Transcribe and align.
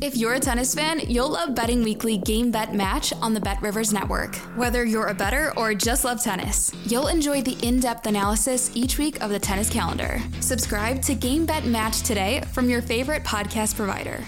If 0.00 0.16
you're 0.16 0.34
a 0.34 0.40
tennis 0.40 0.76
fan, 0.76 1.00
you'll 1.08 1.30
love 1.30 1.56
Betting 1.56 1.82
Weekly 1.82 2.18
Game 2.18 2.52
Bet 2.52 2.72
Match 2.72 3.12
on 3.14 3.34
the 3.34 3.40
Bet 3.40 3.60
Rivers 3.60 3.92
Network. 3.92 4.36
Whether 4.54 4.84
you're 4.84 5.08
a 5.08 5.14
better 5.14 5.52
or 5.56 5.74
just 5.74 6.04
love 6.04 6.22
tennis, 6.22 6.72
you'll 6.86 7.08
enjoy 7.08 7.42
the 7.42 7.58
in 7.66 7.80
depth 7.80 8.06
analysis 8.06 8.70
each 8.76 8.96
week 8.96 9.20
of 9.20 9.30
the 9.30 9.40
tennis 9.40 9.68
calendar. 9.68 10.20
Subscribe 10.38 11.02
to 11.02 11.14
Game 11.16 11.44
Bet 11.46 11.64
Match 11.64 12.02
today 12.02 12.42
from 12.52 12.70
your 12.70 12.80
favorite 12.80 13.24
podcast 13.24 13.74
provider. 13.74 14.22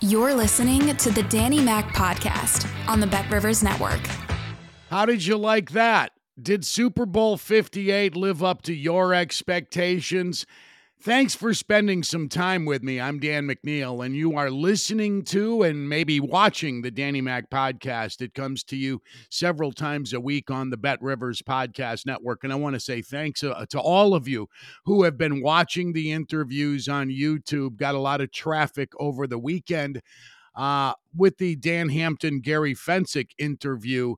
You're 0.00 0.32
listening 0.32 0.96
to 0.96 1.10
the 1.10 1.24
Danny 1.24 1.60
Mac 1.60 1.94
Podcast 1.94 2.66
on 2.88 3.00
the 3.00 3.06
Bet 3.06 3.30
Rivers 3.30 3.62
Network. 3.62 4.00
How 4.88 5.04
did 5.04 5.26
you 5.26 5.36
like 5.36 5.72
that? 5.72 6.12
Did 6.40 6.64
Super 6.64 7.04
Bowl 7.04 7.36
58 7.36 8.16
live 8.16 8.42
up 8.42 8.62
to 8.62 8.74
your 8.74 9.12
expectations? 9.12 10.46
Thanks 11.02 11.34
for 11.36 11.52
spending 11.54 12.02
some 12.02 12.28
time 12.28 12.64
with 12.64 12.82
me. 12.82 12.98
I'm 13.00 13.20
Dan 13.20 13.46
McNeil, 13.46 14.04
and 14.04 14.16
you 14.16 14.36
are 14.36 14.50
listening 14.50 15.22
to 15.26 15.62
and 15.62 15.88
maybe 15.88 16.18
watching 16.20 16.82
the 16.82 16.90
Danny 16.90 17.20
Mac 17.20 17.50
podcast. 17.50 18.22
It 18.22 18.34
comes 18.34 18.64
to 18.64 18.76
you 18.76 19.02
several 19.30 19.72
times 19.72 20.14
a 20.14 20.20
week 20.20 20.50
on 20.50 20.70
the 20.70 20.76
Bet 20.76 21.00
Rivers 21.02 21.42
Podcast 21.42 22.06
Network. 22.06 22.42
And 22.42 22.52
I 22.52 22.56
want 22.56 22.74
to 22.74 22.80
say 22.80 23.02
thanks 23.02 23.44
uh, 23.44 23.66
to 23.70 23.78
all 23.78 24.14
of 24.14 24.26
you 24.26 24.48
who 24.86 25.04
have 25.04 25.18
been 25.18 25.42
watching 25.42 25.92
the 25.92 26.10
interviews 26.10 26.88
on 26.88 27.08
YouTube. 27.08 27.76
Got 27.76 27.94
a 27.94 28.00
lot 28.00 28.22
of 28.22 28.32
traffic 28.32 28.90
over 28.98 29.26
the 29.26 29.38
weekend 29.38 30.00
uh, 30.56 30.94
with 31.14 31.36
the 31.36 31.56
Dan 31.56 31.90
Hampton 31.90 32.40
Gary 32.40 32.74
Fencik 32.74 33.30
interview 33.38 34.16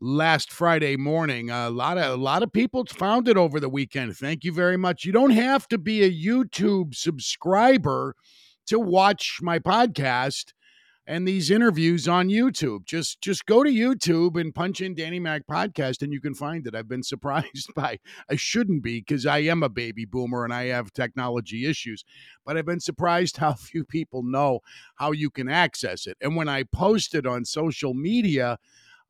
last 0.00 0.52
Friday 0.52 0.96
morning. 0.96 1.50
A 1.50 1.70
lot 1.70 1.98
of 1.98 2.12
a 2.12 2.22
lot 2.22 2.42
of 2.42 2.52
people 2.52 2.84
found 2.84 3.28
it 3.28 3.36
over 3.36 3.58
the 3.60 3.68
weekend. 3.68 4.16
Thank 4.16 4.44
you 4.44 4.52
very 4.52 4.76
much. 4.76 5.04
You 5.04 5.12
don't 5.12 5.30
have 5.30 5.66
to 5.68 5.78
be 5.78 6.02
a 6.02 6.12
YouTube 6.12 6.94
subscriber 6.94 8.14
to 8.66 8.78
watch 8.78 9.38
my 9.40 9.58
podcast 9.58 10.52
and 11.06 11.26
these 11.26 11.50
interviews 11.50 12.08
on 12.08 12.28
YouTube. 12.28 12.84
Just 12.84 13.20
just 13.20 13.46
go 13.46 13.62
to 13.62 13.70
YouTube 13.70 14.38
and 14.38 14.54
punch 14.54 14.80
in 14.80 14.94
Danny 14.94 15.20
Mac 15.20 15.46
podcast 15.46 16.02
and 16.02 16.12
you 16.12 16.20
can 16.20 16.34
find 16.34 16.66
it. 16.66 16.74
I've 16.74 16.88
been 16.88 17.02
surprised 17.02 17.72
by 17.74 17.98
I 18.30 18.36
shouldn't 18.36 18.82
be 18.82 19.00
because 19.00 19.24
I 19.24 19.38
am 19.38 19.62
a 19.62 19.68
baby 19.68 20.04
boomer 20.04 20.44
and 20.44 20.52
I 20.52 20.66
have 20.66 20.92
technology 20.92 21.66
issues, 21.66 22.04
but 22.44 22.56
I've 22.56 22.66
been 22.66 22.80
surprised 22.80 23.36
how 23.38 23.54
few 23.54 23.84
people 23.84 24.22
know 24.22 24.60
how 24.96 25.12
you 25.12 25.30
can 25.30 25.48
access 25.48 26.06
it. 26.06 26.16
And 26.20 26.36
when 26.36 26.48
I 26.48 26.64
post 26.64 27.14
it 27.14 27.26
on 27.26 27.44
social 27.44 27.94
media, 27.94 28.58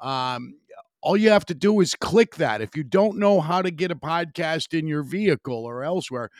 um, 0.00 0.58
all 1.02 1.16
you 1.16 1.30
have 1.30 1.46
to 1.46 1.54
do 1.54 1.80
is 1.80 1.94
click 1.94 2.36
that. 2.36 2.60
If 2.60 2.76
you 2.76 2.82
don't 2.82 3.18
know 3.18 3.40
how 3.40 3.62
to 3.62 3.70
get 3.70 3.90
a 3.90 3.96
podcast 3.96 4.76
in 4.76 4.86
your 4.86 5.02
vehicle 5.02 5.64
or 5.64 5.84
elsewhere, 5.84 6.30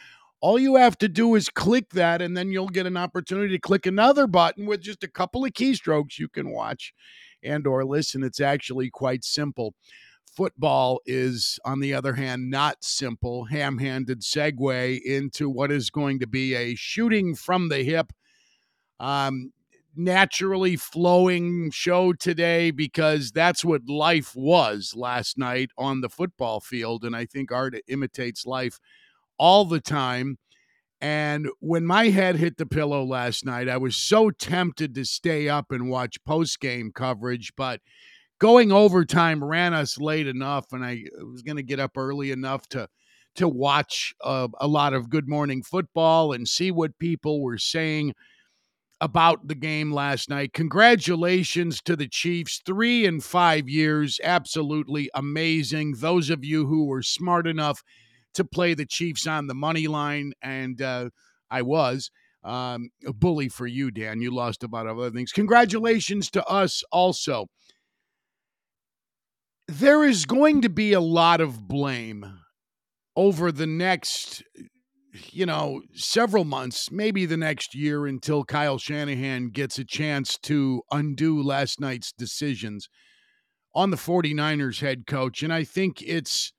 all 0.41 0.59
you 0.59 0.77
have 0.77 0.98
to 0.98 1.09
do 1.09 1.35
is 1.35 1.48
click 1.48 1.91
that, 1.91 2.21
and 2.21 2.37
then 2.37 2.51
you'll 2.51 2.69
get 2.69 2.87
an 2.87 2.97
opportunity 2.97 3.55
to 3.55 3.61
click 3.61 3.87
another 3.87 4.27
button 4.27 4.67
with 4.67 4.81
just 4.81 5.03
a 5.03 5.09
couple 5.09 5.45
of 5.45 5.53
keystrokes. 5.53 6.19
You 6.19 6.29
can 6.29 6.51
watch 6.51 6.93
and 7.43 7.67
or 7.67 7.85
listen. 7.85 8.23
It's 8.23 8.41
actually 8.41 8.91
quite 8.91 9.25
simple. 9.25 9.75
Football 10.37 11.01
is, 11.07 11.59
on 11.65 11.81
the 11.81 11.95
other 11.95 12.13
hand, 12.13 12.51
not 12.51 12.85
simple. 12.85 13.45
Ham-handed 13.47 14.20
segue 14.20 15.01
into 15.01 15.48
what 15.48 15.73
is 15.73 15.89
going 15.89 16.19
to 16.19 16.27
be 16.27 16.55
a 16.55 16.75
shooting 16.75 17.35
from 17.35 17.70
the 17.70 17.83
hip. 17.83 18.13
Um, 19.01 19.53
naturally 19.96 20.77
flowing 20.77 21.70
show 21.70 22.12
today 22.12 22.70
because 22.70 23.30
that's 23.33 23.64
what 23.64 23.89
life 23.89 24.34
was 24.34 24.95
last 24.96 25.39
night 25.39 25.70
on 25.79 26.01
the 26.01 26.08
football 26.08 26.61
field. 26.61 27.05
And 27.05 27.17
I 27.17 27.27
think 27.27 27.52
art 27.52 27.74
imitates 27.89 28.46
life 28.46 28.79
all 29.39 29.64
the 29.64 29.80
time. 29.80 30.39
And 31.01 31.48
when 31.61 31.85
my 31.85 32.08
head 32.08 32.36
hit 32.36 32.56
the 32.56 32.67
pillow 32.67 33.05
last 33.05 33.45
night, 33.45 33.68
I 33.68 33.77
was 33.77 33.96
so 33.96 34.30
tempted 34.30 34.95
to 34.95 35.05
stay 35.05 35.48
up 35.48 35.70
and 35.70 35.90
watch 35.90 36.23
post 36.24 36.58
game 36.61 36.90
coverage, 36.95 37.52
but 37.56 37.80
going 38.39 38.73
overtime 38.73 39.45
ran 39.45 39.74
us 39.74 39.98
late 39.98 40.27
enough, 40.27 40.73
and 40.73 40.85
I 40.85 41.05
was 41.18 41.42
going 41.42 41.56
to 41.56 41.62
get 41.62 41.80
up 41.80 41.92
early 41.96 42.30
enough 42.30 42.68
to 42.70 42.89
to 43.36 43.46
watch 43.46 44.14
uh, 44.24 44.48
a 44.61 44.67
lot 44.67 44.95
of 44.95 45.11
Good 45.11 45.29
Morning 45.29 45.62
Football 45.62 46.33
and 46.33 46.48
see 46.48 46.70
what 46.70 46.98
people 46.98 47.42
were 47.42 47.58
saying 47.58 48.14
about 49.01 49.46
the 49.48 49.55
game 49.55 49.92
last 49.92 50.30
night. 50.30 50.52
Congratulations 50.52 51.80
to 51.83 51.96
the 51.96 52.08
Chiefs. 52.08 52.61
Three 52.64 53.05
and 53.05 53.23
five 53.23 53.68
years. 53.68 54.18
Absolutely 54.23 55.11
amazing. 55.14 55.96
Those 55.98 56.30
of 56.30 56.45
you 56.45 56.67
who 56.67 56.86
were 56.86 57.02
smart 57.02 57.46
enough 57.46 57.83
to 58.35 58.45
play 58.45 58.74
the 58.74 58.86
Chiefs 58.86 59.27
on 59.27 59.46
the 59.46 59.55
money 59.55 59.86
line, 59.86 60.33
and 60.42 60.80
uh, 60.80 61.11
I 61.51 61.62
was. 61.62 62.11
Um, 62.45 62.90
a 63.05 63.12
bully 63.12 63.48
for 63.48 63.67
you, 63.67 63.90
Dan. 63.90 64.20
You 64.20 64.33
lost 64.33 64.62
about 64.62 64.86
other 64.86 65.11
things. 65.11 65.33
Congratulations 65.33 66.30
to 66.30 66.45
us 66.46 66.85
also. 66.92 67.46
There 69.67 70.05
is 70.05 70.27
going 70.27 70.62
to 70.62 70.68
be 70.68 70.92
a 70.92 71.01
lot 71.01 71.40
of 71.40 71.67
blame 71.67 72.24
over 73.17 73.51
the 73.51 73.67
next 73.67 74.45
you 75.33 75.47
know, 75.47 75.83
several 75.95 76.45
months, 76.45 76.91
maybe 76.91 77.27
the 77.27 77.37
next 77.37 77.75
year 77.75 78.07
until 78.07 78.45
Kyle 78.45 78.79
Shanahan 78.79 79.51
gets 79.51 79.79
a 79.79 79.85
chance 79.85 80.39
to 80.45 80.83
undo 80.91 81.43
last 81.43 81.81
night's 81.81 82.13
decisions 82.13 82.89
on 83.75 83.91
the 83.91 83.97
49ers 83.97 84.81
head 84.81 85.07
coach. 85.07 85.43
And 85.43 85.53
I 85.53 85.65
think 85.65 86.03
it's 86.03 86.53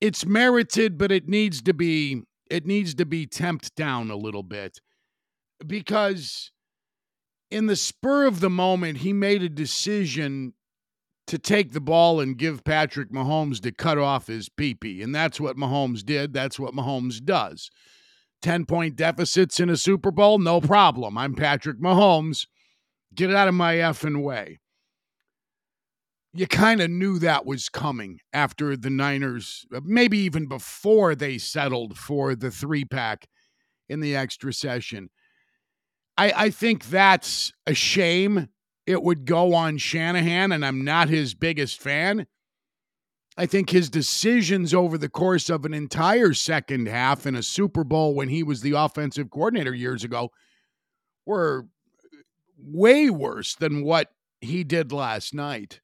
it's 0.00 0.26
merited 0.26 0.98
but 0.98 1.10
it 1.10 1.26
needs 1.26 1.62
to 1.62 1.72
be 1.72 2.22
it 2.50 2.66
needs 2.66 2.94
to 2.94 3.06
be 3.06 3.26
temped 3.26 3.74
down 3.74 4.10
a 4.10 4.16
little 4.16 4.42
bit 4.42 4.78
because 5.66 6.52
in 7.50 7.66
the 7.66 7.76
spur 7.76 8.26
of 8.26 8.40
the 8.40 8.50
moment 8.50 8.98
he 8.98 9.12
made 9.12 9.42
a 9.42 9.48
decision 9.48 10.52
to 11.26 11.38
take 11.38 11.72
the 11.72 11.80
ball 11.80 12.20
and 12.20 12.38
give 12.38 12.64
Patrick 12.64 13.10
Mahomes 13.10 13.60
to 13.62 13.72
cut 13.72 13.98
off 13.98 14.28
his 14.28 14.48
peepee. 14.48 15.02
And 15.02 15.14
that's 15.14 15.40
what 15.40 15.56
Mahomes 15.56 16.04
did. 16.04 16.32
That's 16.32 16.58
what 16.58 16.74
Mahomes 16.74 17.22
does. 17.22 17.70
10 18.42 18.66
point 18.66 18.96
deficits 18.96 19.58
in 19.58 19.68
a 19.68 19.76
Super 19.76 20.10
Bowl, 20.10 20.38
no 20.38 20.60
problem. 20.60 21.18
I'm 21.18 21.34
Patrick 21.34 21.80
Mahomes. 21.80 22.46
Get 23.14 23.34
out 23.34 23.48
of 23.48 23.54
my 23.54 23.76
effing 23.76 24.22
way. 24.22 24.60
You 26.32 26.46
kind 26.46 26.82
of 26.82 26.90
knew 26.90 27.18
that 27.18 27.46
was 27.46 27.70
coming 27.70 28.20
after 28.32 28.76
the 28.76 28.90
Niners, 28.90 29.64
maybe 29.82 30.18
even 30.18 30.46
before 30.46 31.14
they 31.14 31.38
settled 31.38 31.96
for 31.96 32.34
the 32.34 32.50
three 32.50 32.84
pack 32.84 33.26
in 33.88 34.00
the 34.00 34.14
extra 34.14 34.52
session. 34.52 35.08
I, 36.18 36.32
I 36.36 36.50
think 36.50 36.86
that's 36.86 37.52
a 37.66 37.72
shame 37.74 38.48
it 38.86 39.02
would 39.02 39.24
go 39.24 39.52
on 39.54 39.78
Shanahan, 39.78 40.52
and 40.52 40.64
I'm 40.64 40.84
not 40.84 41.08
his 41.08 41.34
biggest 41.34 41.80
fan. 41.80 42.26
I 43.36 43.44
think 43.46 43.68
his 43.68 43.90
decisions 43.90 44.72
over 44.72 44.96
the 44.96 45.10
course 45.10 45.50
of 45.50 45.64
an 45.64 45.74
entire 45.74 46.32
second 46.32 46.88
half 46.88 47.26
in 47.26 47.34
a 47.34 47.42
Super 47.42 47.84
Bowl 47.84 48.14
when 48.14 48.28
he 48.28 48.42
was 48.42 48.62
the 48.62 48.72
offensive 48.72 49.30
coordinator 49.30 49.74
years 49.74 50.04
ago 50.04 50.30
were 51.26 51.66
way 52.58 53.10
worse 53.10 53.54
than 53.54 53.82
what 53.82 54.08
he 54.40 54.64
did 54.64 54.90
last 54.92 55.34
night. 55.34 55.80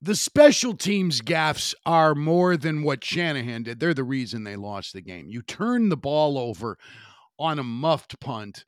The 0.00 0.16
special 0.16 0.74
teams 0.74 1.20
gaffes 1.20 1.74
are 1.86 2.16
more 2.16 2.56
than 2.56 2.82
what 2.82 3.04
Shanahan 3.04 3.62
did. 3.62 3.78
They're 3.78 3.94
the 3.94 4.02
reason 4.02 4.42
they 4.42 4.56
lost 4.56 4.94
the 4.94 5.00
game. 5.00 5.28
You 5.28 5.42
turn 5.42 5.90
the 5.90 5.96
ball 5.96 6.38
over 6.38 6.76
on 7.38 7.60
a 7.60 7.64
muffed 7.64 8.18
punt 8.18 8.64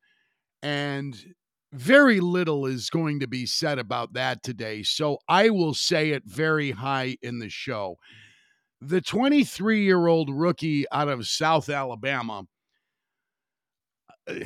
and 0.62 1.34
very 1.74 2.20
little 2.20 2.66
is 2.66 2.88
going 2.88 3.20
to 3.20 3.26
be 3.26 3.46
said 3.46 3.78
about 3.78 4.12
that 4.12 4.42
today. 4.42 4.82
So 4.82 5.18
I 5.28 5.50
will 5.50 5.74
say 5.74 6.10
it 6.10 6.22
very 6.24 6.70
high 6.70 7.16
in 7.20 7.40
the 7.40 7.48
show. 7.48 7.96
The 8.80 9.00
23 9.00 9.82
year 9.82 10.06
old 10.06 10.30
rookie 10.30 10.84
out 10.92 11.08
of 11.08 11.26
South 11.26 11.68
Alabama, 11.68 12.44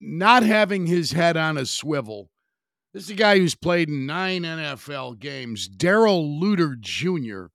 not 0.00 0.42
having 0.42 0.86
his 0.86 1.12
head 1.12 1.36
on 1.36 1.56
a 1.56 1.64
swivel. 1.64 2.30
This 2.92 3.04
is 3.04 3.10
a 3.10 3.14
guy 3.14 3.38
who's 3.38 3.54
played 3.54 3.88
in 3.88 4.06
nine 4.06 4.42
NFL 4.42 5.18
games, 5.18 5.68
Darrell 5.68 6.24
Luter 6.24 6.78
Jr. 6.78 7.46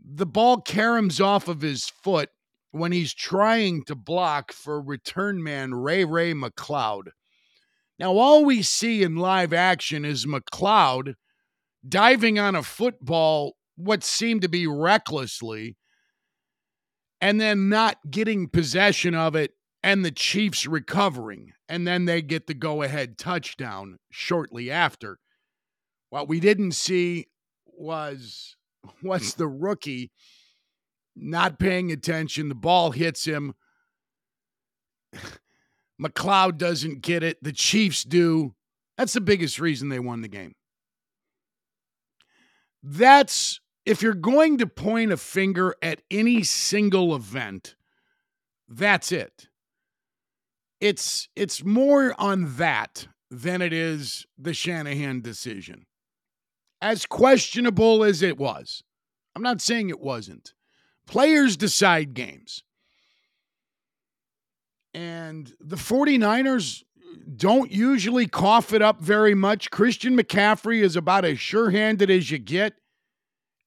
The 0.00 0.26
ball 0.26 0.60
caroms 0.60 1.24
off 1.24 1.48
of 1.48 1.60
his 1.60 1.88
foot 1.88 2.30
when 2.70 2.92
he's 2.92 3.14
trying 3.14 3.84
to 3.84 3.94
block 3.94 4.52
for 4.52 4.80
return 4.80 5.42
man 5.42 5.74
Ray 5.74 6.04
Ray 6.04 6.34
McCloud. 6.34 7.08
Now, 7.98 8.12
all 8.16 8.44
we 8.44 8.62
see 8.62 9.02
in 9.02 9.16
live 9.16 9.52
action 9.52 10.04
is 10.04 10.26
McCloud 10.26 11.14
diving 11.86 12.38
on 12.38 12.54
a 12.54 12.62
football 12.62 13.56
what 13.76 14.02
seemed 14.02 14.42
to 14.42 14.48
be 14.48 14.66
recklessly 14.66 15.76
and 17.20 17.40
then 17.40 17.68
not 17.68 17.98
getting 18.10 18.48
possession 18.48 19.14
of 19.14 19.34
it 19.36 19.52
and 19.82 20.04
the 20.04 20.10
Chiefs 20.10 20.66
recovering. 20.66 21.52
And 21.68 21.86
then 21.86 22.04
they 22.04 22.22
get 22.22 22.46
the 22.46 22.54
go 22.54 22.82
ahead 22.82 23.16
touchdown 23.18 23.98
shortly 24.10 24.70
after. 24.70 25.18
What 26.10 26.28
we 26.28 26.40
didn't 26.40 26.72
see 26.72 27.26
was 27.66 28.56
was 29.02 29.34
the 29.34 29.48
rookie 29.48 30.10
not 31.16 31.58
paying 31.58 31.92
attention. 31.92 32.48
The 32.48 32.54
ball 32.54 32.90
hits 32.90 33.24
him. 33.24 33.54
McCloud 36.00 36.58
doesn't 36.58 37.02
get 37.02 37.22
it. 37.22 37.42
The 37.42 37.52
Chiefs 37.52 38.04
do. 38.04 38.54
That's 38.98 39.12
the 39.12 39.20
biggest 39.20 39.58
reason 39.60 39.88
they 39.88 39.98
won 39.98 40.20
the 40.20 40.28
game. 40.28 40.54
That's 42.82 43.60
if 43.86 44.02
you're 44.02 44.14
going 44.14 44.58
to 44.58 44.66
point 44.66 45.12
a 45.12 45.16
finger 45.16 45.74
at 45.82 46.02
any 46.10 46.42
single 46.42 47.14
event, 47.14 47.76
that's 48.68 49.12
it. 49.12 49.48
It's 50.80 51.28
it's 51.34 51.64
more 51.64 52.14
on 52.18 52.56
that 52.56 53.08
than 53.30 53.62
it 53.62 53.72
is 53.72 54.26
the 54.38 54.54
Shanahan 54.54 55.20
decision. 55.20 55.86
As 56.80 57.06
questionable 57.06 58.04
as 58.04 58.20
it 58.22 58.36
was. 58.36 58.82
I'm 59.34 59.42
not 59.42 59.60
saying 59.60 59.88
it 59.88 60.00
wasn't. 60.00 60.52
Players 61.06 61.56
decide 61.56 62.14
games. 62.14 62.62
And 64.94 65.52
the 65.60 65.76
49ers 65.76 66.84
don't 67.36 67.70
usually 67.70 68.26
cough 68.26 68.72
it 68.72 68.80
up 68.80 69.00
very 69.00 69.34
much. 69.34 69.70
Christian 69.70 70.16
McCaffrey 70.16 70.82
is 70.82 70.96
about 70.96 71.24
as 71.24 71.40
sure 71.40 71.70
handed 71.70 72.10
as 72.10 72.30
you 72.30 72.38
get. 72.38 72.74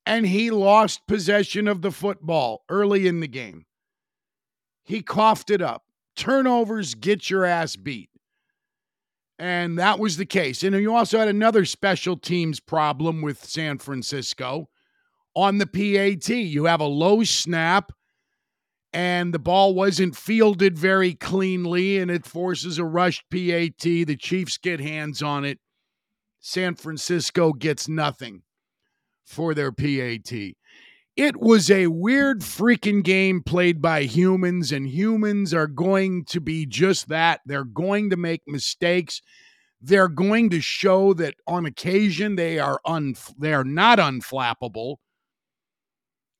And 0.05 0.25
he 0.25 0.51
lost 0.51 1.05
possession 1.05 1.67
of 1.67 1.81
the 1.81 1.91
football 1.91 2.63
early 2.69 3.07
in 3.07 3.19
the 3.19 3.27
game. 3.27 3.65
He 4.83 5.01
coughed 5.01 5.49
it 5.49 5.61
up. 5.61 5.83
Turnovers 6.15 6.95
get 6.95 7.29
your 7.29 7.43
ass 7.43 7.75
beat. 7.75 8.09
And 9.37 9.77
that 9.77 9.99
was 9.99 10.17
the 10.17 10.25
case. 10.25 10.63
And 10.63 10.75
you 10.75 10.95
also 10.95 11.19
had 11.19 11.27
another 11.27 11.65
special 11.65 12.17
teams 12.17 12.59
problem 12.59 13.21
with 13.21 13.43
San 13.43 13.77
Francisco 13.77 14.69
on 15.35 15.57
the 15.57 15.67
PAT. 15.67 16.29
You 16.29 16.65
have 16.65 16.79
a 16.79 16.85
low 16.85 17.23
snap 17.23 17.91
and 18.93 19.33
the 19.33 19.39
ball 19.39 19.75
wasn't 19.75 20.15
fielded 20.15 20.77
very 20.77 21.13
cleanly 21.13 21.97
and 21.97 22.09
it 22.09 22.25
forces 22.25 22.77
a 22.77 22.85
rushed 22.85 23.23
PAT. 23.29 23.79
The 23.79 24.17
Chiefs 24.17 24.57
get 24.57 24.79
hands 24.79 25.21
on 25.21 25.45
it. 25.45 25.59
San 26.39 26.75
Francisco 26.75 27.53
gets 27.53 27.87
nothing 27.89 28.43
for 29.25 29.53
their 29.53 29.71
PAT. 29.71 30.31
It 31.17 31.37
was 31.37 31.71
a 31.71 31.87
weird 31.87 32.41
freaking 32.41 33.03
game 33.03 33.41
played 33.41 33.81
by 33.81 34.03
humans, 34.03 34.71
and 34.71 34.87
humans 34.87 35.51
are 35.51 35.65
going 35.65 36.25
to 36.25 36.39
be 36.39 36.67
just 36.67 37.09
that. 37.09 37.41
They're 37.43 37.63
going 37.63 38.11
to 38.11 38.15
make 38.15 38.43
mistakes. 38.45 39.23
They're 39.81 40.09
going 40.09 40.51
to 40.51 40.61
show 40.61 41.15
that 41.15 41.33
on 41.47 41.65
occasion 41.65 42.35
they 42.35 42.59
are 42.59 42.79
un 42.85 43.15
they 43.37 43.51
are 43.51 43.63
not 43.63 43.97
unflappable. 43.97 44.97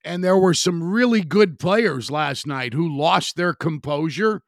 And 0.08 0.24
there 0.24 0.38
were 0.38 0.54
some 0.54 0.82
really 0.82 1.20
good 1.20 1.60
players 1.60 2.10
last 2.10 2.48
night 2.48 2.74
who 2.74 2.98
lost 2.98 3.36
their 3.36 3.54
composure 3.54 4.42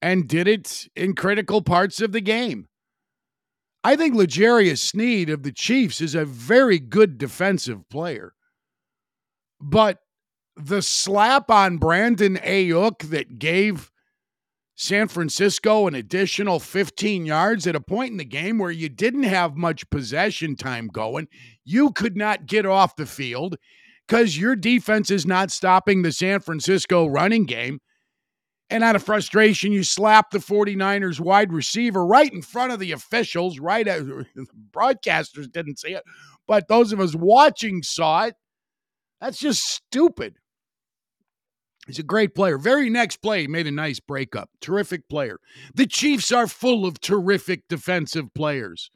and 0.00 0.28
did 0.28 0.46
it 0.46 0.86
in 0.94 1.16
critical 1.16 1.60
parts 1.60 2.00
of 2.00 2.12
the 2.12 2.20
game. 2.20 2.68
I 3.82 3.96
think 3.96 4.14
L'Jarius 4.14 4.78
Sneed 4.78 5.28
of 5.28 5.42
the 5.42 5.50
Chiefs 5.50 6.00
is 6.00 6.14
a 6.14 6.24
very 6.24 6.78
good 6.78 7.18
defensive 7.18 7.88
player. 7.90 8.34
But 9.60 9.98
the 10.56 10.82
slap 10.82 11.50
on 11.50 11.78
Brandon 11.78 12.36
Aiyuk 12.36 13.10
that 13.10 13.40
gave 13.40 13.90
San 14.76 15.08
Francisco 15.08 15.88
an 15.88 15.96
additional 15.96 16.60
15 16.60 17.26
yards 17.26 17.66
at 17.66 17.74
a 17.74 17.80
point 17.80 18.12
in 18.12 18.18
the 18.18 18.24
game 18.24 18.58
where 18.58 18.70
you 18.70 18.88
didn't 18.88 19.24
have 19.24 19.56
much 19.56 19.90
possession 19.90 20.54
time 20.54 20.86
going, 20.86 21.26
you 21.64 21.90
could 21.90 22.16
not 22.16 22.46
get 22.46 22.64
off 22.64 22.94
the 22.94 23.04
field 23.04 23.56
because 24.10 24.36
your 24.36 24.56
defense 24.56 25.08
is 25.08 25.24
not 25.24 25.52
stopping 25.52 26.02
the 26.02 26.10
San 26.10 26.40
Francisco 26.40 27.06
running 27.06 27.44
game. 27.44 27.78
And 28.68 28.82
out 28.82 28.96
of 28.96 29.04
frustration, 29.04 29.70
you 29.70 29.84
slap 29.84 30.30
the 30.30 30.38
49ers 30.38 31.20
wide 31.20 31.52
receiver 31.52 32.04
right 32.04 32.32
in 32.32 32.42
front 32.42 32.72
of 32.72 32.80
the 32.80 32.90
officials, 32.90 33.60
right? 33.60 33.86
As, 33.86 34.04
the 34.34 34.46
broadcasters 34.72 35.50
didn't 35.50 35.78
see 35.78 35.94
it, 35.94 36.02
but 36.48 36.66
those 36.66 36.92
of 36.92 36.98
us 36.98 37.14
watching 37.14 37.84
saw 37.84 38.24
it. 38.24 38.34
That's 39.20 39.38
just 39.38 39.62
stupid. 39.62 40.38
He's 41.86 41.98
a 42.00 42.04
great 42.04 42.34
player. 42.34 42.58
Very 42.58 42.90
next 42.90 43.18
play, 43.18 43.42
he 43.42 43.46
made 43.46 43.66
a 43.66 43.72
nice 43.72 44.00
breakup. 44.00 44.50
Terrific 44.60 45.08
player. 45.08 45.38
The 45.74 45.86
Chiefs 45.86 46.32
are 46.32 46.46
full 46.48 46.84
of 46.84 47.00
terrific 47.00 47.62
defensive 47.68 48.32
players 48.34 48.90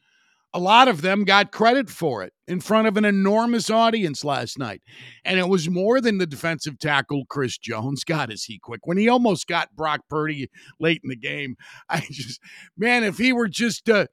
a 0.55 0.61
lot 0.61 0.87
of 0.87 1.03
them 1.03 1.25
got 1.25 1.51
credit 1.51 1.91
for 1.91 2.23
it 2.23 2.33
in 2.47 2.61
front 2.61 2.87
of 2.87 2.97
an 2.97 3.05
enormous 3.05 3.69
audience 3.69 4.23
last 4.23 4.57
night. 4.57 4.81
And 5.25 5.41
it 5.41 5.49
was 5.49 5.69
more 5.69 6.01
than 6.01 6.19
the 6.19 6.29
defensive 6.29 6.79
tackle, 6.79 7.25
Chris 7.29 7.59
Jones. 7.59 8.05
God, 8.05 8.33
is 8.33 8.45
he 8.45 8.61
quick. 8.61 8.87
When 8.87 8.97
he 8.97 9.09
almost 9.09 9.49
got 9.49 9.75
Brock 9.75 10.03
Purdy 10.09 10.49
late 10.79 11.01
in 11.03 11.11
the 11.11 11.17
game, 11.17 11.57
I 11.89 12.01
just, 12.09 12.41
man, 12.79 13.03
if 13.03 13.19
he 13.19 13.33
were 13.33 13.49
just, 13.49 13.91
uh, 13.91 14.07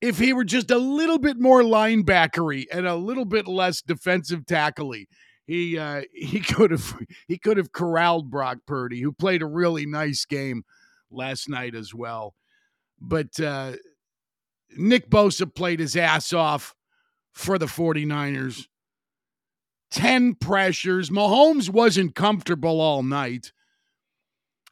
if 0.00 0.18
he 0.18 0.32
were 0.32 0.44
just 0.44 0.70
a 0.70 0.78
little 0.78 1.18
bit 1.18 1.38
more 1.38 1.62
linebackery 1.62 2.66
and 2.72 2.86
a 2.86 2.94
little 2.94 3.24
bit 3.24 3.48
less 3.48 3.82
defensive 3.82 4.46
tackly, 4.46 5.08
he 5.46 5.78
uh, 5.78 6.02
he 6.12 6.40
could 6.40 6.70
have 6.70 6.96
he 7.26 7.38
could 7.38 7.56
have 7.56 7.72
corralled 7.72 8.30
Brock 8.30 8.58
Purdy, 8.66 9.00
who 9.00 9.12
played 9.12 9.42
a 9.42 9.46
really 9.46 9.86
nice 9.86 10.24
game 10.24 10.62
last 11.10 11.48
night 11.48 11.74
as 11.74 11.92
well. 11.92 12.34
But 13.00 13.38
uh, 13.40 13.72
Nick 14.76 15.10
Bosa 15.10 15.52
played 15.52 15.80
his 15.80 15.96
ass 15.96 16.32
off 16.32 16.74
for 17.32 17.58
the 17.58 17.66
49ers. 17.66 18.66
10 19.90 20.36
pressures. 20.36 21.10
Mahomes 21.10 21.68
wasn't 21.68 22.14
comfortable 22.14 22.80
all 22.80 23.02
night. 23.02 23.52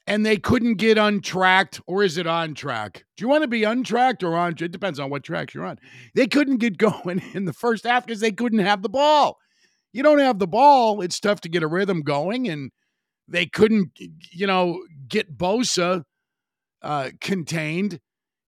And 0.07 0.27
they 0.27 0.39
couldn't 0.39 0.75
get 0.75 0.99
untracked, 0.99 1.81
or 1.87 2.03
is 2.03 2.19
it 2.19 2.27
on 2.27 2.55
track? 2.55 3.05
Do 3.17 3.23
you 3.23 3.29
want 3.29 3.43
to 3.43 3.49
be 3.49 3.63
untracked 3.63 4.25
or 4.25 4.37
on? 4.37 4.55
It 4.59 4.73
depends 4.73 4.99
on 4.99 5.09
what 5.09 5.23
tracks 5.23 5.55
you're 5.55 5.67
on. 5.67 5.79
They 6.15 6.27
couldn't 6.27 6.57
get 6.57 6.79
going 7.03 7.23
in 7.33 7.45
the 7.45 7.53
first 7.53 7.85
half 7.85 8.07
because 8.07 8.21
they 8.21 8.33
couldn't 8.33 8.59
have 8.61 8.83
the 8.83 8.89
ball. 8.89 9.39
You 9.93 10.03
don't 10.03 10.19
have 10.19 10.39
the 10.39 10.49
ball, 10.49 11.01
it's 11.01 11.21
tough 11.21 11.41
to 11.43 11.49
get 11.49 11.63
a 11.63 11.69
rhythm 11.69 12.03
going, 12.03 12.49
and 12.49 12.71
they 13.29 13.47
couldn't, 13.47 13.91
you 14.33 14.47
know, 14.47 14.81
get 15.09 15.37
Bosa 15.37 16.05
uh, 16.83 17.11
contained. 17.21 18.01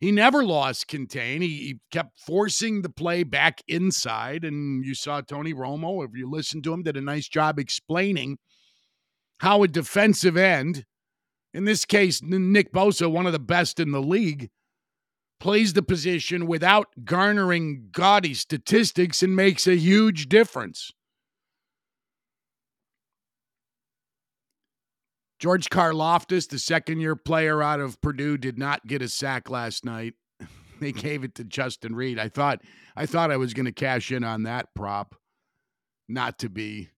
He 0.02 0.10
never 0.10 0.44
lost 0.44 0.88
contain. 0.88 1.42
He, 1.42 1.48
he, 1.48 1.78
kept 1.92 2.18
forcing 2.18 2.82
the 2.82 2.88
play 2.88 3.22
back 3.22 3.62
inside. 3.68 4.44
And 4.44 4.84
you 4.84 4.96
saw 4.96 5.20
Tony 5.20 5.54
Romo, 5.54 6.04
if 6.04 6.10
you 6.16 6.28
listened 6.28 6.64
to 6.64 6.72
him, 6.72 6.82
did 6.82 6.96
a 6.96 7.00
nice 7.00 7.28
job 7.28 7.60
explaining 7.60 8.38
how 9.38 9.62
a 9.62 9.68
defensive 9.68 10.36
end, 10.36 10.86
in 11.54 11.66
this 11.66 11.84
case, 11.84 12.20
Nick 12.20 12.72
Bosa, 12.72 13.08
one 13.08 13.26
of 13.26 13.32
the 13.32 13.38
best 13.38 13.78
in 13.78 13.92
the 13.92 14.02
league, 14.02 14.50
plays 15.38 15.72
the 15.72 15.84
position 15.84 16.48
without 16.48 16.88
garnering 17.04 17.90
gaudy 17.92 18.34
statistics 18.34 19.22
and 19.22 19.36
makes 19.36 19.68
a 19.68 19.76
huge 19.76 20.28
difference. 20.28 20.90
George 25.42 25.70
Karlaftis, 25.70 26.48
the 26.48 26.56
second 26.60 27.00
year 27.00 27.16
player 27.16 27.64
out 27.64 27.80
of 27.80 28.00
Purdue, 28.00 28.38
did 28.38 28.60
not 28.60 28.86
get 28.86 29.02
a 29.02 29.08
sack 29.08 29.50
last 29.50 29.84
night. 29.84 30.14
they 30.80 30.92
gave 30.92 31.24
it 31.24 31.34
to 31.34 31.42
Justin 31.42 31.96
Reid. 31.96 32.16
I 32.16 32.28
thought 32.28 32.62
I 32.94 33.06
thought 33.06 33.32
I 33.32 33.36
was 33.36 33.52
going 33.52 33.66
to 33.66 33.72
cash 33.72 34.12
in 34.12 34.22
on 34.22 34.44
that 34.44 34.68
prop. 34.76 35.16
Not 36.08 36.38
to 36.38 36.48
be. 36.48 36.90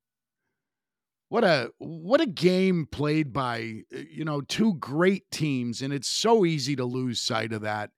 What 1.31 1.43
a 1.43 1.71
what 1.79 2.21
a 2.21 2.27
game 2.27 2.87
played 2.93 3.33
by 3.33 3.85
you 3.91 4.27
know 4.27 4.43
two 4.43 4.75
great 4.75 5.31
teams 5.31 5.81
and 5.81 5.91
it's 5.91 6.09
so 6.09 6.45
easy 6.45 6.77
to 6.77 6.85
lose 6.85 7.23
sight 7.23 7.55
of 7.55 7.63
that. 7.63 7.93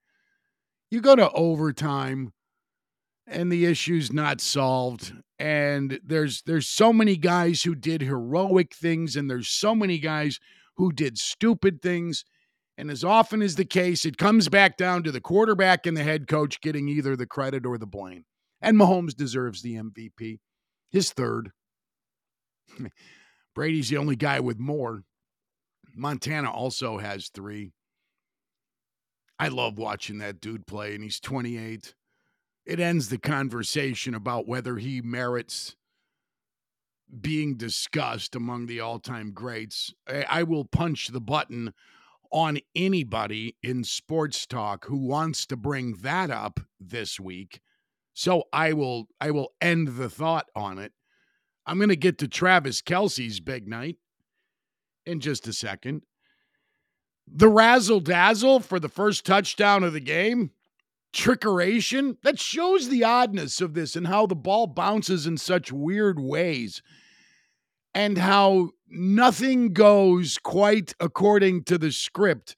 You 0.93 1.01
go 1.01 1.17
to 1.17 1.29
overtime 1.33 2.33
and 3.27 3.51
the 3.51 3.67
issue's 3.67 4.13
not 4.13 4.41
solved. 4.41 5.13
And 5.39 6.01
there's 6.05 6.43
there's 6.43 6.69
so 6.69 6.93
many 6.93 7.17
guys 7.17 7.63
who 7.63 7.75
did 7.75 8.03
heroic 8.03 8.75
things 8.75 9.17
and 9.17 9.29
there's 9.29 9.49
so 9.49 9.75
many 9.75 9.99
guys 9.99 10.39
who 10.77 10.93
did 10.93 11.19
stupid 11.19 11.83
things. 11.83 12.25
And 12.79 12.91
as 12.91 13.05
often 13.05 13.43
is 13.43 13.57
the 13.57 13.65
case 13.65 14.05
it 14.05 14.19
comes 14.19 14.49
back 14.49 14.77
down 14.77 15.03
to 15.03 15.13
the 15.13 15.21
quarterback 15.21 15.87
and 15.87 15.97
the 15.97 16.03
head 16.03 16.27
coach 16.29 16.61
getting 16.61 16.89
either 16.89 17.17
the 17.17 17.27
credit 17.27 17.67
or 17.67 17.79
the 17.79 17.87
blame. 17.87 18.25
And 18.61 18.77
Mahomes 18.77 19.15
deserves 19.15 19.63
the 19.63 19.75
MVP 19.75 20.39
his 20.91 21.13
third. 21.13 21.53
Brady's 23.55 23.91
the 23.91 23.99
only 23.99 24.17
guy 24.17 24.41
with 24.41 24.59
more. 24.59 25.03
Montana 25.95 26.51
also 26.51 26.99
has 26.99 27.31
3 27.35 27.73
I 29.39 29.49
love 29.49 29.77
watching 29.77 30.19
that 30.19 30.41
dude 30.41 30.67
play 30.67 30.95
and 30.95 31.05
he's 31.05 31.21
28 31.21 31.95
it 32.67 32.81
ends 32.81 33.09
the 33.09 33.19
conversation 33.19 34.15
about 34.15 34.49
whether 34.49 34.77
he 34.77 35.01
merits 35.01 35.77
being 37.21 37.57
discussed 37.57 38.35
among 38.35 38.67
the 38.67 38.81
all 38.81 38.99
time 38.99 39.31
greats. 39.33 39.95
I, 40.09 40.25
I, 40.29 40.43
will 40.43 40.65
punch 40.65 41.09
the 41.09 41.21
button 41.21 41.73
on 42.33 42.59
anybody 42.75 43.57
in 43.63 43.85
sports 43.85 44.45
talk 44.45 44.87
who 44.87 44.97
wants 44.97 45.47
to 45.47 45.57
bring 45.57 45.95
that 46.03 46.31
up 46.31 46.59
this 46.81 47.21
week. 47.21 47.61
So 48.13 48.45
I 48.53 48.73
will 48.73 49.07
I 49.21 49.31
will 49.31 49.53
end 49.61 49.97
the 49.97 50.11
thought 50.11 50.47
on 50.57 50.79
it. 50.79 50.93
I'm 51.65 51.79
going 51.79 51.91
to 51.91 51.97
get 51.97 52.19
to 52.19 52.29
Travis 52.29 52.83
Kelce's 52.83 53.39
big 53.39 53.69
night 53.69 53.97
in 55.05 55.21
just 55.21 55.47
a 55.47 55.53
second. 55.53 56.03
The 57.29 57.49
razzle 57.49 58.01
dazzle 58.01 58.61
for 58.61 58.81
the 58.81 58.89
first 58.89 59.25
touchdown 59.25 59.85
of 59.85 59.93
the 59.93 60.01
game 60.01 60.51
trickeration. 61.17 62.17
That 62.23 62.39
shows 62.39 62.89
the 62.89 63.03
oddness 63.03 63.61
of 63.61 63.75
this 63.75 63.97
and 63.97 64.07
how 64.07 64.27
the 64.27 64.37
ball 64.37 64.67
bounces 64.67 65.27
in 65.27 65.39
such 65.39 65.73
weird 65.73 66.21
ways 66.21 66.83
and 67.95 68.19
how 68.19 68.71
nothing 68.89 69.73
goes 69.73 70.39
quite 70.39 70.95
according 71.01 71.65
to 71.65 71.79
the 71.79 71.91
script 71.91 72.57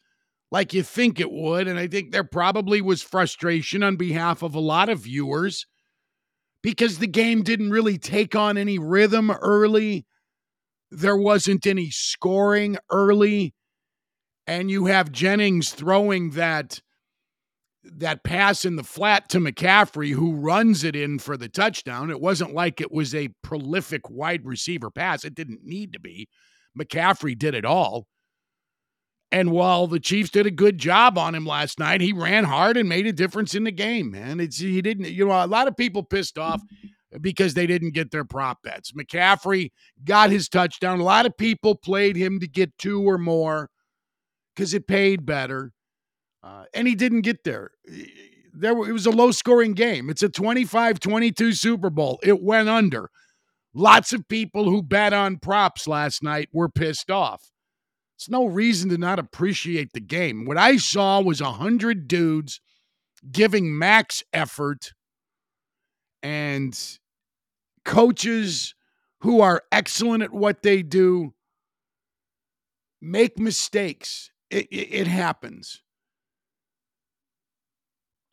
like 0.51 0.75
you 0.75 0.83
think 0.83 1.21
it 1.21 1.31
would. 1.31 1.69
And 1.69 1.79
I 1.79 1.87
think 1.87 2.11
there 2.11 2.25
probably 2.25 2.81
was 2.81 3.03
frustration 3.03 3.83
on 3.83 3.97
behalf 3.97 4.43
of 4.43 4.55
a 4.55 4.61
lot 4.61 4.89
of 4.89 5.01
viewers 5.01 5.67
because 6.63 6.99
the 6.99 7.07
game 7.07 7.43
didn't 7.43 7.71
really 7.71 7.99
take 7.99 8.35
on 8.35 8.59
any 8.59 8.79
rhythm 8.79 9.31
early. 9.31 10.07
There 10.91 11.17
wasn't 11.17 11.67
any 11.67 11.91
scoring 11.91 12.77
early. 12.91 13.55
And 14.47 14.71
you 14.71 14.87
have 14.87 15.13
Jennings 15.13 15.73
throwing 15.73 16.31
that 16.31 16.81
that 17.85 18.25
pass 18.25 18.65
in 18.65 18.77
the 18.77 18.85
flat 18.85 19.29
to 19.31 19.39
McCaffrey, 19.39 20.13
who 20.13 20.35
runs 20.35 20.85
it 20.85 20.97
in 20.97 21.19
for 21.19 21.37
the 21.37 21.49
touchdown. 21.49 22.11
It 22.11 22.21
wasn't 22.21 22.55
like 22.55 22.81
it 22.81 22.93
was 22.93 23.15
a 23.15 23.31
prolific 23.43 24.11
wide 24.11 24.45
receiver 24.45 24.91
pass. 24.91 25.25
It 25.25 25.35
didn't 25.35 25.65
need 25.65 25.93
to 25.93 26.01
be. 26.01 26.29
McCaffrey 26.79 27.39
did 27.39 27.55
it 27.55 27.65
all. 27.65 28.07
And 29.31 29.51
while 29.51 29.87
the 29.87 30.01
Chiefs 30.01 30.31
did 30.31 30.47
a 30.47 30.51
good 30.51 30.79
job 30.79 31.19
on 31.19 31.35
him 31.35 31.45
last 31.45 31.79
night, 31.79 32.01
he 32.01 32.13
ran 32.13 32.45
hard 32.45 32.77
and 32.79 32.89
made 32.89 33.07
a 33.07 33.13
difference 33.13 33.55
in 33.55 33.65
the 33.65 33.71
game, 33.71 34.11
man. 34.11 34.41
It's 34.41 34.59
he 34.59 34.81
didn't, 34.81 35.11
you 35.11 35.27
know, 35.27 35.45
a 35.45 35.47
lot 35.47 35.69
of 35.69 35.77
people 35.77 36.03
pissed 36.03 36.39
off 36.39 36.63
because 37.21 37.55
they 37.55 37.67
didn't 37.67 37.93
get 37.93 38.11
their 38.11 38.25
prop 38.25 38.63
bets. 38.63 38.93
McCaffrey 38.93 39.71
got 40.05 40.31
his 40.31 40.49
touchdown. 40.49 41.01
A 41.01 41.05
lot 41.05 41.27
of 41.27 41.37
people 41.37 41.75
played 41.75 42.17
him 42.17 42.41
to 42.41 42.49
get 42.49 42.77
two 42.79 43.07
or 43.07 43.19
more 43.19 43.69
because 44.55 44.73
it 44.73 44.87
paid 44.87 45.27
better. 45.27 45.73
Uh, 46.43 46.65
and 46.75 46.87
he 46.87 46.95
didn't 46.95 47.23
get 47.23 47.45
there. 47.45 47.71
There 48.53 48.73
it 48.73 48.93
was 48.93 49.07
a 49.07 49.11
low 49.11 49.31
scoring 49.31 49.75
game. 49.75 50.11
It's 50.11 50.23
a 50.23 50.29
25-22 50.29 51.57
Super 51.57 51.91
Bowl. 51.91 52.19
It 52.23 52.43
went 52.43 52.69
under. 52.69 53.11
Lots 53.75 54.13
of 54.13 54.29
people 54.29 54.65
who 54.65 54.83
bet 54.83 55.13
on 55.13 55.39
props 55.39 55.87
last 55.87 56.23
night 56.23 56.49
were 56.53 56.69
pissed 56.69 57.11
off. 57.11 57.51
It's 58.17 58.29
no 58.29 58.47
reason 58.47 58.91
to 58.91 58.99
not 58.99 59.21
appreciate 59.21 59.93
the 59.93 60.01
game. 60.01 60.45
What 60.45 60.57
I 60.57 60.77
saw 60.77 61.21
was 61.21 61.41
a 61.41 61.53
hundred 61.53 62.09
dudes 62.09 62.61
giving 63.31 63.79
max 63.79 64.23
effort 64.33 64.93
and 66.23 66.77
coaches 67.85 68.75
who 69.21 69.41
are 69.41 69.63
excellent 69.71 70.23
at 70.23 70.33
what 70.33 70.63
they 70.63 70.83
do 70.83 71.35
make 73.01 73.39
mistakes. 73.39 74.31
It, 74.51 74.67
it, 74.71 74.89
it 74.93 75.07
happens. 75.07 75.83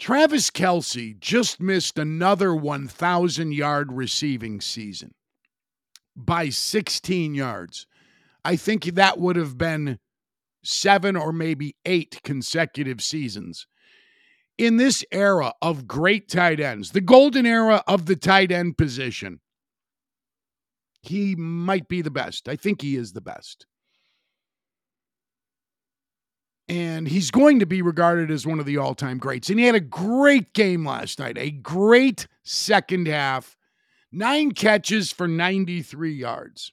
Travis 0.06 0.52
Kelce 0.52 1.20
just 1.20 1.60
missed 1.60 1.98
another 1.98 2.56
1,000 2.56 3.52
yard 3.52 3.92
receiving 3.92 4.62
season 4.62 5.16
by 6.16 6.50
16 6.50 7.34
yards. 7.34 7.88
I 8.44 8.56
think 8.56 8.84
that 8.84 9.18
would 9.18 9.36
have 9.36 9.58
been 9.58 9.98
seven 10.64 11.16
or 11.16 11.34
maybe 11.34 11.76
eight 11.88 12.22
consecutive 12.24 13.02
seasons. 13.02 13.66
In 14.60 14.78
this 14.78 15.04
era 15.12 15.54
of 15.60 15.88
great 15.88 16.30
tight 16.30 16.60
ends, 16.60 16.92
the 16.92 17.02
golden 17.02 17.48
era 17.48 17.82
of 17.88 18.06
the 18.06 18.16
tight 18.16 18.52
end 18.52 18.78
position, 18.78 19.40
he 21.02 21.36
might 21.36 21.88
be 21.88 22.04
the 22.04 22.12
best. 22.12 22.48
I 22.48 22.58
think 22.58 22.84
he 22.84 22.96
is 22.96 23.14
the 23.14 23.22
best 23.22 23.66
and 26.68 27.08
he's 27.08 27.32
going 27.32 27.60
to 27.60 27.66
be 27.66 27.82
regarded 27.82 28.32
as 28.32 28.48
one 28.48 28.60
of 28.60 28.66
the 28.66 28.78
all 28.78 28.96
time 28.96 29.18
greats. 29.18 29.50
And 29.50 29.60
he 29.60 29.66
had 29.66 29.76
a 29.76 29.80
great 29.80 30.54
game 30.54 30.86
last 30.86 31.20
night, 31.20 31.38
a 31.38 31.52
great 31.52 32.28
second 32.44 33.08
half, 33.08 33.56
nine 34.12 34.52
catches 34.52 35.12
for 35.12 35.28
93 35.28 36.14
yards. 36.14 36.72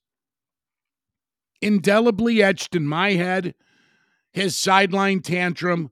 Indelibly 1.61 2.43
etched 2.43 2.75
in 2.75 2.87
my 2.87 3.13
head 3.13 3.55
his 4.33 4.57
sideline 4.57 5.21
tantrum 5.21 5.91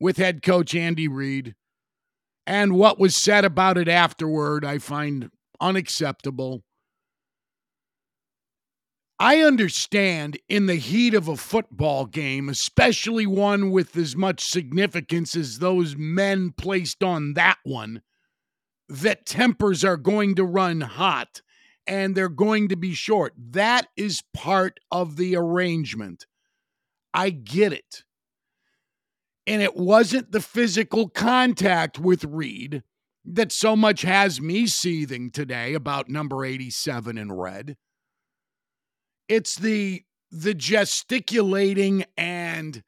with 0.00 0.16
head 0.16 0.42
coach 0.42 0.74
Andy 0.74 1.08
Reid. 1.08 1.54
And 2.46 2.76
what 2.76 2.98
was 2.98 3.14
said 3.14 3.44
about 3.44 3.76
it 3.76 3.88
afterward, 3.88 4.64
I 4.64 4.78
find 4.78 5.30
unacceptable. 5.60 6.62
I 9.18 9.38
understand 9.38 10.38
in 10.46 10.66
the 10.66 10.74
heat 10.74 11.14
of 11.14 11.26
a 11.26 11.36
football 11.36 12.04
game, 12.04 12.50
especially 12.50 13.26
one 13.26 13.70
with 13.70 13.96
as 13.96 14.14
much 14.14 14.44
significance 14.44 15.34
as 15.34 15.58
those 15.58 15.96
men 15.96 16.52
placed 16.52 17.02
on 17.02 17.32
that 17.32 17.56
one, 17.64 18.02
that 18.88 19.24
tempers 19.24 19.84
are 19.84 19.96
going 19.96 20.34
to 20.34 20.44
run 20.44 20.82
hot 20.82 21.40
and 21.86 22.14
they're 22.14 22.28
going 22.28 22.68
to 22.68 22.76
be 22.76 22.92
short. 22.92 23.32
That 23.38 23.86
is 23.96 24.22
part 24.34 24.80
of 24.90 25.16
the 25.16 25.34
arrangement. 25.34 26.26
I 27.14 27.30
get 27.30 27.72
it. 27.72 28.02
And 29.46 29.62
it 29.62 29.76
wasn't 29.76 30.32
the 30.32 30.40
physical 30.40 31.08
contact 31.08 31.98
with 31.98 32.24
Reid 32.24 32.82
that 33.24 33.50
so 33.50 33.76
much 33.76 34.02
has 34.02 34.40
me 34.40 34.66
seething 34.66 35.30
today 35.30 35.72
about 35.72 36.10
number 36.10 36.44
87 36.44 37.16
in 37.16 37.32
red. 37.32 37.76
It's 39.28 39.56
the 39.56 40.02
the 40.30 40.54
gesticulating 40.54 42.04
and 42.16 42.82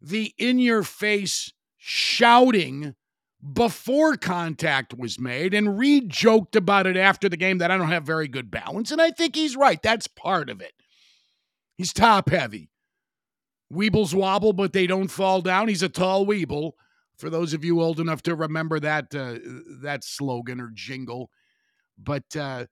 the 0.00 0.32
in 0.38 0.58
your 0.58 0.82
face 0.82 1.52
shouting 1.76 2.94
before 3.52 4.16
contact 4.16 4.94
was 4.96 5.18
made. 5.18 5.54
And 5.54 5.78
Reid 5.78 6.08
joked 6.08 6.56
about 6.56 6.86
it 6.86 6.96
after 6.96 7.28
the 7.28 7.36
game 7.36 7.58
that 7.58 7.70
I 7.70 7.76
don't 7.76 7.88
have 7.88 8.04
very 8.04 8.28
good 8.28 8.50
balance. 8.50 8.90
And 8.90 9.00
I 9.00 9.10
think 9.10 9.36
he's 9.36 9.56
right. 9.56 9.80
That's 9.80 10.06
part 10.08 10.50
of 10.50 10.60
it. 10.60 10.72
He's 11.76 11.92
top 11.92 12.30
heavy. 12.30 12.70
Weebles 13.72 14.14
wobble, 14.14 14.52
but 14.52 14.72
they 14.72 14.86
don't 14.86 15.08
fall 15.08 15.40
down. 15.42 15.68
He's 15.68 15.82
a 15.82 15.88
tall 15.88 16.26
Weeble. 16.26 16.72
For 17.16 17.30
those 17.30 17.52
of 17.52 17.64
you 17.64 17.82
old 17.82 18.00
enough 18.00 18.22
to 18.22 18.34
remember 18.34 18.80
that 18.80 19.14
uh, 19.14 19.38
that 19.82 20.04
slogan 20.04 20.60
or 20.60 20.70
jingle, 20.72 21.30
but 21.98 22.36
uh, 22.36 22.66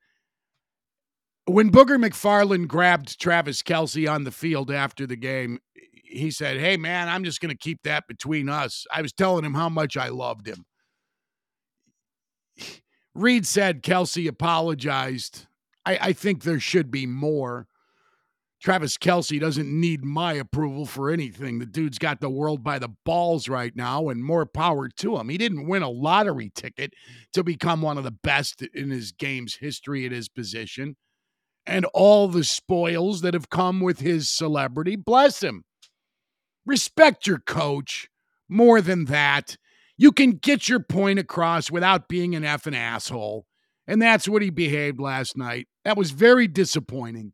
when 1.47 1.71
Booger 1.71 1.97
McFarland 1.97 2.67
grabbed 2.69 3.21
Travis 3.21 3.63
Kelce 3.63 4.11
on 4.11 4.25
the 4.25 4.33
field 4.33 4.71
after 4.71 5.07
the 5.07 5.17
game, 5.17 5.61
he 6.05 6.31
said, 6.31 6.59
Hey, 6.59 6.77
man, 6.77 7.09
I'm 7.09 7.25
just 7.25 7.41
going 7.41 7.51
to 7.51 7.59
keep 7.59 7.83
that 7.85 8.07
between 8.09 8.49
us. 8.49 8.85
I 8.93 9.03
was 9.03 9.13
telling 9.13 9.45
him 9.45 9.55
how 9.55 9.69
much 9.69 9.97
I 9.97 10.09
loved 10.09 10.49
him. 10.49 10.65
Reid 13.15 13.47
said 13.47 13.83
Kelce 13.83 14.29
apologized. 14.29 15.47
I, 15.85 15.99
I 16.01 16.13
think 16.13 16.43
there 16.43 16.61
should 16.61 16.91
be 16.91 17.07
more. 17.07 17.69
Travis 18.61 18.97
Kelce 18.97 19.39
doesn't 19.39 19.69
need 19.69 20.05
my 20.05 20.33
approval 20.33 20.87
for 20.87 21.11
anything. 21.11 21.59
The 21.59 21.67
dude's 21.67 21.99
got 21.99 22.21
the 22.21 22.31
world 22.31 22.65
by 22.65 22.79
the 22.79 22.89
balls 23.05 23.49
right 23.49 23.75
now, 23.77 24.09
and 24.09 24.25
more 24.25 24.47
power 24.47 24.89
to 24.89 25.19
him. 25.19 25.29
He 25.29 25.39
didn't 25.39 25.69
win 25.69 25.83
a 25.83 25.91
lottery 25.91 26.51
ticket 26.55 26.95
to 27.35 27.45
become 27.45 27.83
one 27.83 27.99
of 27.99 28.05
the 28.05 28.11
best 28.11 28.63
in 28.63 28.91
his 28.91 29.13
game's 29.13 29.57
history 29.57 30.05
at 30.05 30.13
his 30.13 30.29
position 30.29 30.97
and 31.67 31.85
all 31.93 32.29
the 32.29 32.45
spoils 32.45 33.23
that 33.23 33.35
have 33.35 33.51
come 33.51 33.81
with 33.81 34.01
his 34.01 34.29
celebrity. 34.29 34.97
Bless 34.97 35.43
him. 35.43 35.65
Respect 36.65 37.27
your 37.27 37.39
coach. 37.39 38.09
More 38.49 38.81
than 38.81 39.07
that, 39.07 39.57
you 39.99 40.13
can 40.13 40.33
get 40.33 40.69
your 40.69 40.81
point 40.81 41.19
across 41.19 41.71
without 41.71 42.09
being 42.09 42.35
an 42.35 42.45
effing 42.45 42.77
asshole. 42.77 43.47
And 43.89 44.01
that's 44.01 44.29
what 44.29 44.43
he 44.43 44.51
behaved 44.51 45.01
last 45.01 45.37
night. 45.37 45.69
That 45.85 45.97
was 45.97 46.11
very 46.11 46.47
disappointing. 46.47 47.33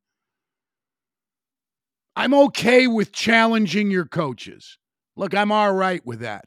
I'm 2.15 2.35
okay 2.35 2.87
with 2.87 3.13
challenging 3.13 3.91
your 3.91 4.05
coaches. 4.05 4.79
Look, 5.17 5.35
I'm 5.35 5.51
all 5.51 5.73
right 5.73 6.05
with 6.05 6.21
that. 6.21 6.45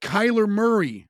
Kyler 0.00 0.48
Murray 0.48 1.08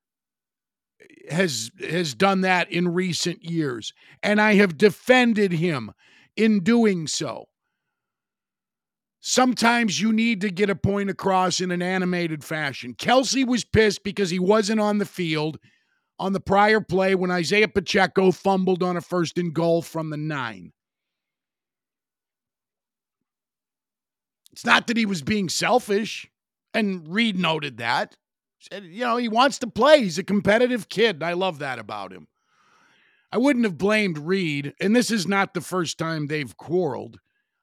has 1.30 1.70
has 1.80 2.14
done 2.14 2.42
that 2.42 2.70
in 2.70 2.92
recent 2.92 3.42
years 3.44 3.92
and 4.22 4.40
I 4.40 4.54
have 4.54 4.76
defended 4.76 5.52
him 5.52 5.92
in 6.36 6.60
doing 6.60 7.06
so. 7.06 7.46
Sometimes 9.20 10.00
you 10.00 10.12
need 10.12 10.42
to 10.42 10.50
get 10.50 10.68
a 10.68 10.76
point 10.76 11.08
across 11.08 11.60
in 11.60 11.70
an 11.70 11.80
animated 11.80 12.44
fashion. 12.44 12.92
Kelce 12.92 13.46
was 13.46 13.64
pissed 13.64 14.04
because 14.04 14.28
he 14.28 14.38
wasn't 14.38 14.80
on 14.80 14.98
the 14.98 15.06
field 15.06 15.58
on 16.18 16.32
the 16.32 16.40
prior 16.40 16.80
play 16.80 17.14
when 17.14 17.30
Isaiah 17.30 17.68
Pacheco 17.68 18.30
fumbled 18.30 18.82
on 18.82 18.96
a 18.96 19.00
first 19.00 19.38
and 19.38 19.54
goal 19.54 19.82
from 19.82 20.10
the 20.10 20.16
nine. 20.16 20.72
It's 24.52 24.64
not 24.64 24.86
that 24.86 24.96
he 24.96 25.06
was 25.06 25.22
being 25.22 25.48
selfish, 25.48 26.30
and 26.72 27.08
Reid 27.08 27.36
noted 27.36 27.78
that. 27.78 28.16
You 28.72 29.04
know, 29.04 29.16
he 29.16 29.28
wants 29.28 29.58
to 29.60 29.66
play. 29.66 30.02
He's 30.02 30.18
a 30.18 30.24
competitive 30.24 30.88
kid. 30.88 31.22
I 31.22 31.32
love 31.32 31.58
that 31.58 31.78
about 31.78 32.12
him. 32.12 32.28
I 33.32 33.38
wouldn't 33.38 33.64
have 33.64 33.78
blamed 33.78 34.18
Reid, 34.18 34.74
and 34.80 34.94
this 34.94 35.10
is 35.10 35.26
not 35.26 35.54
the 35.54 35.60
first 35.60 35.98
time 35.98 36.26
they've 36.26 36.56
quarreled. 36.56 37.18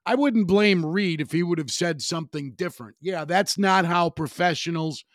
I 0.05 0.15
wouldn't 0.15 0.48
blame 0.48 0.86
Reid 0.86 1.22
if 1.22 1.31
he 1.31 1.43
would 1.43 1.60
have 1.60 1.72
said 1.72 2.01
something 2.01 2.53
different. 2.53 2.98
Yeah, 3.00 3.24
that's 3.24 3.58
not 3.58 3.86
how 3.86 4.10
professionals 4.10 5.05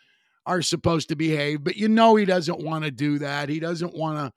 are 0.45 0.61
supposed 0.61 1.09
to 1.09 1.15
behave, 1.15 1.63
but 1.63 1.75
you 1.75 1.89
know 1.89 2.15
he 2.15 2.25
doesn't 2.25 2.63
want 2.63 2.85
to 2.85 2.91
do 2.91 3.19
that. 3.19 3.49
He 3.49 3.59
doesn't 3.59 3.95
want 3.95 4.17
to 4.17 4.33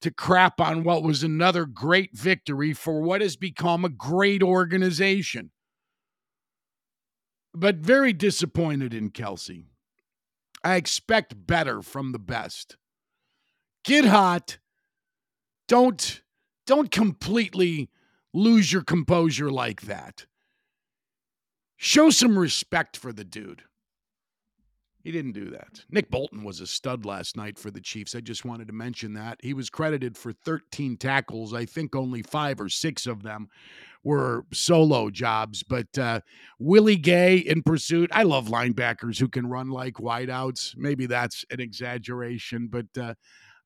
to 0.00 0.10
crap 0.12 0.60
on 0.60 0.84
what 0.84 1.02
was 1.02 1.22
another 1.22 1.66
great 1.66 2.16
victory 2.16 2.72
for 2.72 3.02
what 3.02 3.20
has 3.20 3.36
become 3.36 3.84
a 3.84 3.88
great 3.88 4.42
organization. 4.42 5.50
But 7.52 7.76
very 7.76 8.12
disappointed 8.12 8.94
in 8.94 9.10
Kelce. 9.10 9.64
I 10.64 10.76
expect 10.76 11.46
better 11.46 11.82
from 11.82 12.12
the 12.12 12.18
best. 12.18 12.76
Get 13.84 14.04
hot. 14.04 14.58
Don't 15.66 16.22
don't 16.66 16.90
completely 16.90 17.88
lose 18.34 18.72
your 18.72 18.82
composure 18.82 19.50
like 19.50 19.82
that. 19.82 20.26
Show 21.76 22.10
some 22.10 22.38
respect 22.38 22.96
for 22.96 23.12
the 23.12 23.24
dude. 23.24 23.62
He 25.08 25.12
didn't 25.12 25.32
do 25.32 25.48
that. 25.52 25.86
Nick 25.90 26.10
Bolton 26.10 26.44
was 26.44 26.60
a 26.60 26.66
stud 26.66 27.06
last 27.06 27.34
night 27.34 27.58
for 27.58 27.70
the 27.70 27.80
Chiefs. 27.80 28.14
I 28.14 28.20
just 28.20 28.44
wanted 28.44 28.66
to 28.66 28.74
mention 28.74 29.14
that. 29.14 29.38
He 29.42 29.54
was 29.54 29.70
credited 29.70 30.18
for 30.18 30.34
13 30.34 30.98
tackles. 30.98 31.54
I 31.54 31.64
think 31.64 31.96
only 31.96 32.20
five 32.20 32.60
or 32.60 32.68
six 32.68 33.06
of 33.06 33.22
them 33.22 33.48
were 34.04 34.44
solo 34.52 35.08
jobs. 35.08 35.62
But 35.62 35.96
uh, 35.96 36.20
Willie 36.58 36.98
Gay 36.98 37.38
in 37.38 37.62
pursuit. 37.62 38.10
I 38.12 38.24
love 38.24 38.48
linebackers 38.48 39.18
who 39.18 39.28
can 39.28 39.46
run 39.46 39.70
like 39.70 39.94
wideouts. 39.94 40.76
Maybe 40.76 41.06
that's 41.06 41.42
an 41.48 41.58
exaggeration, 41.58 42.68
but 42.70 42.88
uh, 43.00 43.14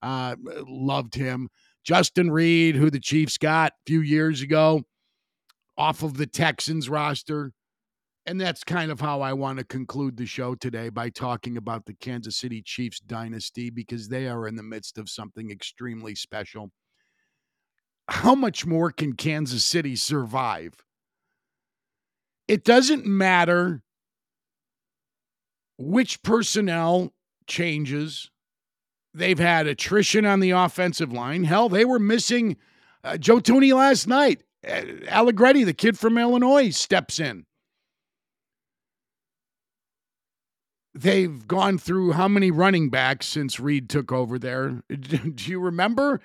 uh, 0.00 0.36
loved 0.68 1.16
him. 1.16 1.48
Justin 1.82 2.30
Reid, 2.30 2.76
who 2.76 2.88
the 2.88 3.00
Chiefs 3.00 3.36
got 3.36 3.72
a 3.72 3.82
few 3.84 4.00
years 4.00 4.42
ago 4.42 4.84
off 5.76 6.04
of 6.04 6.18
the 6.18 6.26
Texans 6.28 6.88
roster. 6.88 7.52
And 8.24 8.40
that's 8.40 8.62
kind 8.62 8.92
of 8.92 9.00
how 9.00 9.20
I 9.20 9.32
want 9.32 9.58
to 9.58 9.64
conclude 9.64 10.16
the 10.16 10.26
show 10.26 10.54
today 10.54 10.90
by 10.90 11.10
talking 11.10 11.56
about 11.56 11.86
the 11.86 11.94
Kansas 11.94 12.36
City 12.36 12.62
Chiefs 12.62 13.00
dynasty 13.00 13.68
because 13.68 14.08
they 14.08 14.28
are 14.28 14.46
in 14.46 14.54
the 14.54 14.62
midst 14.62 14.96
of 14.96 15.08
something 15.08 15.50
extremely 15.50 16.14
special. 16.14 16.70
How 18.08 18.34
much 18.34 18.64
more 18.64 18.92
can 18.92 19.14
Kansas 19.14 19.64
City 19.64 19.96
survive? 19.96 20.74
It 22.46 22.64
doesn't 22.64 23.06
matter 23.06 23.82
which 25.78 26.22
personnel 26.22 27.12
changes. 27.48 28.30
They've 29.14 29.38
had 29.38 29.66
attrition 29.66 30.24
on 30.26 30.40
the 30.40 30.50
offensive 30.52 31.12
line. 31.12 31.44
Hell, 31.44 31.68
they 31.68 31.84
were 31.84 31.98
missing 31.98 32.56
uh, 33.02 33.16
Joe 33.16 33.40
Thuney 33.40 33.74
last 33.74 34.06
night. 34.06 34.42
Uh, 34.66 34.82
Allegretti, 35.08 35.64
the 35.64 35.72
kid 35.72 35.98
from 35.98 36.18
Illinois, 36.18 36.70
steps 36.70 37.18
in. 37.18 37.46
They've 40.94 41.46
gone 41.48 41.78
through 41.78 42.12
how 42.12 42.28
many 42.28 42.50
running 42.50 42.90
backs 42.90 43.26
since 43.26 43.58
Reid 43.58 43.88
took 43.88 44.12
over 44.12 44.38
there? 44.38 44.82
Do 44.90 45.50
you 45.50 45.58
remember? 45.58 46.20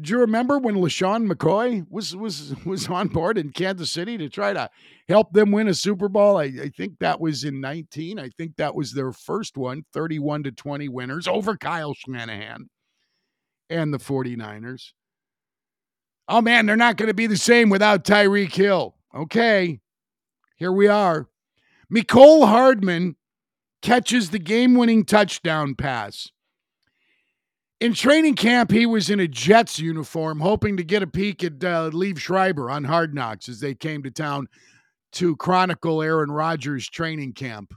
Do 0.00 0.12
you 0.12 0.20
remember 0.20 0.58
when 0.58 0.74
LeSean 0.74 1.30
McCoy 1.30 1.86
was 1.88 2.14
was 2.14 2.54
was 2.66 2.88
on 2.88 3.08
board 3.08 3.38
in 3.38 3.50
Kansas 3.50 3.90
City 3.90 4.18
to 4.18 4.28
try 4.28 4.52
to 4.52 4.68
help 5.08 5.32
them 5.32 5.52
win 5.52 5.68
a 5.68 5.74
Super 5.74 6.08
Bowl? 6.08 6.36
I, 6.36 6.44
I 6.44 6.68
think 6.76 6.98
that 6.98 7.20
was 7.20 7.44
in 7.44 7.60
19. 7.60 8.18
I 8.18 8.28
think 8.30 8.56
that 8.56 8.74
was 8.74 8.92
their 8.92 9.12
first 9.12 9.56
one, 9.56 9.84
31 9.94 10.42
to 10.42 10.52
20 10.52 10.88
winners 10.88 11.28
over 11.28 11.56
Kyle 11.56 11.94
Shanahan 11.94 12.68
and 13.70 13.94
the 13.94 13.98
49ers. 13.98 14.92
Oh 16.28 16.40
man, 16.40 16.66
they're 16.66 16.76
not 16.76 16.96
going 16.96 17.08
to 17.08 17.14
be 17.14 17.28
the 17.28 17.36
same 17.36 17.70
without 17.70 18.04
Tyreek 18.04 18.52
Hill. 18.52 18.94
Okay. 19.14 19.80
Here 20.56 20.72
we 20.72 20.88
are. 20.88 21.28
Mecole 21.92 22.46
Hardman 22.46 23.14
catches 23.86 24.30
the 24.30 24.38
game 24.40 24.74
winning 24.74 25.04
touchdown 25.04 25.72
pass. 25.76 26.32
In 27.78 27.94
training 27.94 28.34
camp, 28.34 28.72
he 28.72 28.84
was 28.84 29.08
in 29.08 29.20
a 29.20 29.28
Jets 29.28 29.78
uniform, 29.78 30.40
hoping 30.40 30.76
to 30.76 30.82
get 30.82 31.04
a 31.04 31.06
peek 31.06 31.44
at 31.44 31.62
uh, 31.62 31.90
Liev 31.90 32.18
Schreiber 32.18 32.68
on 32.68 32.82
Hard 32.82 33.14
Knocks 33.14 33.48
as 33.48 33.60
they 33.60 33.76
came 33.76 34.02
to 34.02 34.10
town 34.10 34.48
to 35.12 35.36
chronicle 35.36 36.02
Aaron 36.02 36.32
Rodgers' 36.32 36.88
training 36.88 37.34
camp. 37.34 37.72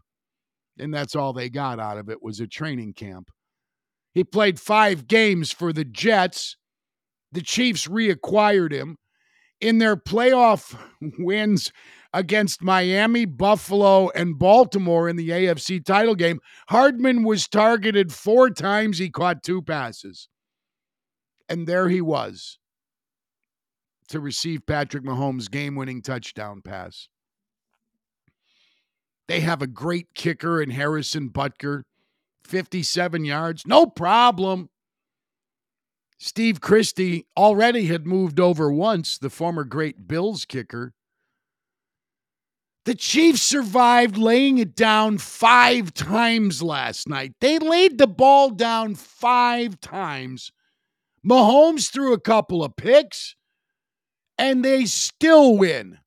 And 0.79 0.91
that's 0.91 1.15
all 1.15 1.31
they 1.31 1.47
got 1.47 1.79
out 1.79 1.99
of 1.99 2.09
it 2.09 2.23
was 2.23 2.39
a 2.39 2.47
training 2.47 2.93
camp. 2.93 3.29
He 4.15 4.23
played 4.23 4.59
five 4.59 5.05
games 5.05 5.51
for 5.51 5.71
the 5.71 5.85
Jets. 5.85 6.57
The 7.33 7.41
Chiefs 7.41 7.87
reacquired 7.87 8.71
him. 8.71 8.97
In 9.61 9.77
their 9.77 9.95
playoff 9.95 10.75
wins 11.19 11.71
against 12.13 12.63
Miami, 12.63 13.25
Buffalo, 13.25 14.09
and 14.09 14.39
Baltimore 14.39 15.07
in 15.07 15.15
the 15.15 15.29
AFC 15.29 15.83
title 15.83 16.15
game. 16.15 16.39
Hardman 16.69 17.23
was 17.23 17.47
targeted 17.47 18.11
four 18.11 18.49
times. 18.49 18.97
He 18.97 19.09
caught 19.09 19.43
two 19.43 19.61
passes. 19.61 20.27
And 21.47 21.67
there 21.67 21.89
he 21.89 22.01
was 22.01 22.57
to 24.09 24.19
receive 24.19 24.65
Patrick 24.65 25.03
Mahomes' 25.03 25.49
game 25.49 25.75
winning 25.75 26.01
touchdown 26.01 26.61
pass. 26.63 27.07
They 29.27 29.41
have 29.41 29.61
a 29.61 29.67
great 29.67 30.15
kicker 30.15 30.61
in 30.61 30.71
Harrison 30.71 31.29
Butker, 31.29 31.83
57 32.43 33.25
yards, 33.25 33.67
no 33.67 33.85
problem. 33.85 34.69
Steve 36.17 36.59
Christie 36.59 37.27
already 37.37 37.85
had 37.85 38.05
moved 38.05 38.39
over 38.39 38.71
once, 38.71 39.17
the 39.17 39.29
former 39.29 39.63
great 39.63 40.07
Bills 40.07 40.45
kicker. 40.45 40.93
The 42.85 42.95
Chiefs 42.95 43.41
survived 43.41 44.17
laying 44.17 44.57
it 44.57 44.75
down 44.75 45.17
five 45.17 45.93
times 45.93 46.63
last 46.63 47.07
night. 47.07 47.33
They 47.41 47.59
laid 47.59 47.97
the 47.97 48.07
ball 48.07 48.49
down 48.49 48.95
five 48.95 49.79
times. 49.79 50.51
Mahomes 51.27 51.91
threw 51.91 52.13
a 52.13 52.19
couple 52.19 52.63
of 52.63 52.75
picks, 52.75 53.35
and 54.37 54.63
they 54.63 54.85
still 54.85 55.57
win. 55.57 55.99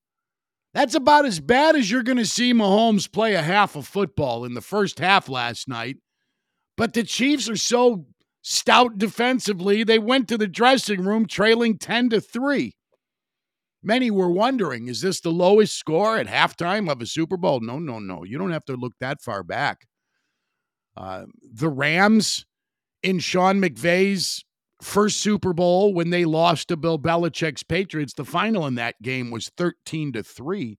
That's 0.74 0.94
about 0.94 1.26
as 1.26 1.38
bad 1.38 1.76
as 1.76 1.90
you're 1.90 2.02
going 2.02 2.18
to 2.18 2.26
see 2.26 2.54
Mahomes 2.54 3.10
play 3.10 3.34
a 3.34 3.42
half 3.42 3.76
of 3.76 3.86
football 3.86 4.44
in 4.44 4.54
the 4.54 4.62
first 4.62 4.98
half 4.98 5.28
last 5.28 5.68
night. 5.68 5.98
But 6.78 6.94
the 6.94 7.02
Chiefs 7.04 7.50
are 7.50 7.56
so 7.56 8.06
stout 8.40 8.98
defensively, 8.98 9.84
they 9.84 9.98
went 9.98 10.28
to 10.28 10.38
the 10.38 10.48
dressing 10.48 11.02
room 11.02 11.26
trailing 11.26 11.78
10 11.78 12.10
to 12.10 12.20
3. 12.20 12.72
Many 13.82 14.10
were 14.10 14.30
wondering, 14.30 14.88
is 14.88 15.00
this 15.00 15.20
the 15.20 15.30
lowest 15.30 15.76
score 15.76 16.16
at 16.16 16.26
halftime 16.26 16.90
of 16.90 17.00
a 17.00 17.06
Super 17.06 17.36
Bowl? 17.36 17.60
No, 17.60 17.78
no, 17.78 17.98
no. 17.98 18.22
You 18.24 18.38
don't 18.38 18.52
have 18.52 18.64
to 18.66 18.76
look 18.76 18.92
that 19.00 19.20
far 19.20 19.42
back. 19.42 19.86
Uh, 20.96 21.24
the 21.52 21.68
Rams 21.68 22.46
in 23.02 23.18
Sean 23.18 23.60
McVay's 23.60 24.44
first 24.80 25.20
Super 25.20 25.52
Bowl 25.52 25.94
when 25.94 26.10
they 26.10 26.24
lost 26.24 26.68
to 26.68 26.76
Bill 26.76 26.98
Belichick's 26.98 27.62
Patriots, 27.62 28.14
the 28.14 28.24
final 28.24 28.66
in 28.66 28.74
that 28.76 29.00
game 29.02 29.30
was 29.30 29.50
13 29.56 30.12
to 30.12 30.22
3. 30.22 30.78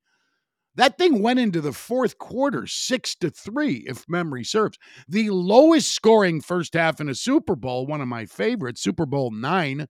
That 0.76 0.98
thing 0.98 1.22
went 1.22 1.40
into 1.40 1.62
the 1.62 1.74
fourth 1.74 2.18
quarter, 2.18 2.66
6 2.66 3.16
to 3.16 3.30
3, 3.30 3.86
if 3.88 4.06
memory 4.10 4.44
serves. 4.44 4.78
The 5.08 5.30
lowest 5.30 5.92
scoring 5.92 6.42
first 6.42 6.74
half 6.74 7.00
in 7.00 7.10
a 7.10 7.16
Super 7.16 7.56
Bowl, 7.56 7.86
one 7.86 8.02
of 8.02 8.08
my 8.08 8.26
favorites, 8.26 8.82
Super 8.82 9.06
Bowl 9.06 9.30
9. 9.32 9.88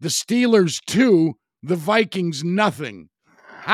The 0.00 0.08
Steelers 0.08 0.80
2, 0.86 1.34
the 1.62 1.76
Vikings 1.76 2.44
nothing. 2.44 3.08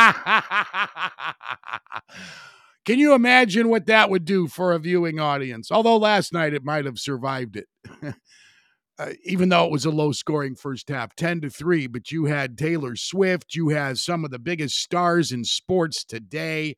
Can 2.84 2.98
you 2.98 3.14
imagine 3.14 3.68
what 3.68 3.86
that 3.86 4.10
would 4.10 4.24
do 4.24 4.46
for 4.46 4.72
a 4.72 4.78
viewing 4.78 5.18
audience? 5.18 5.70
Although 5.70 5.96
last 5.96 6.32
night 6.32 6.52
it 6.52 6.64
might 6.64 6.84
have 6.84 6.98
survived 6.98 7.56
it. 7.56 7.66
uh, 8.98 9.12
even 9.24 9.48
though 9.48 9.64
it 9.64 9.70
was 9.70 9.86
a 9.86 9.90
low 9.90 10.12
scoring 10.12 10.54
first 10.54 10.88
half, 10.90 11.16
10 11.16 11.40
to 11.42 11.50
3, 11.50 11.86
but 11.86 12.10
you 12.10 12.26
had 12.26 12.58
Taylor 12.58 12.94
Swift, 12.94 13.54
you 13.54 13.70
had 13.70 13.98
some 13.98 14.24
of 14.24 14.30
the 14.30 14.38
biggest 14.38 14.76
stars 14.76 15.32
in 15.32 15.44
sports 15.44 16.04
today. 16.04 16.76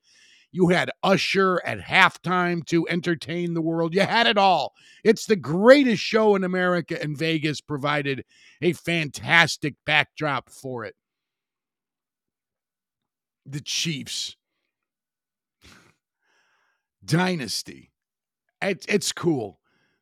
You 0.51 0.69
had 0.69 0.91
Usher 1.03 1.61
at 1.65 1.79
halftime 1.79 2.65
to 2.67 2.87
entertain 2.87 3.53
the 3.53 3.61
world. 3.61 3.93
You 3.93 4.01
had 4.01 4.27
it 4.27 4.37
all. 4.37 4.73
It's 5.03 5.25
the 5.25 5.35
greatest 5.35 6.01
show 6.01 6.35
in 6.35 6.43
America, 6.43 7.01
and 7.01 7.17
Vegas 7.17 7.61
provided 7.61 8.23
a 8.61 8.73
fantastic 8.73 9.75
backdrop 9.85 10.49
for 10.49 10.85
it. 10.85 10.95
The 13.45 13.61
Chiefs. 13.61 14.35
Dynasty. 17.05 17.91
It's, 18.61 18.85
it's 18.87 19.11
cool. 19.11 19.59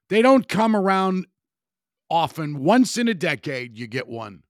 They 0.10 0.22
don't 0.22 0.48
come 0.48 0.76
around 0.76 1.26
often, 2.10 2.64
once 2.64 2.98
in 2.98 3.08
a 3.08 3.14
decade, 3.14 3.78
you 3.78 3.88
get 3.88 4.08
one. 4.08 4.44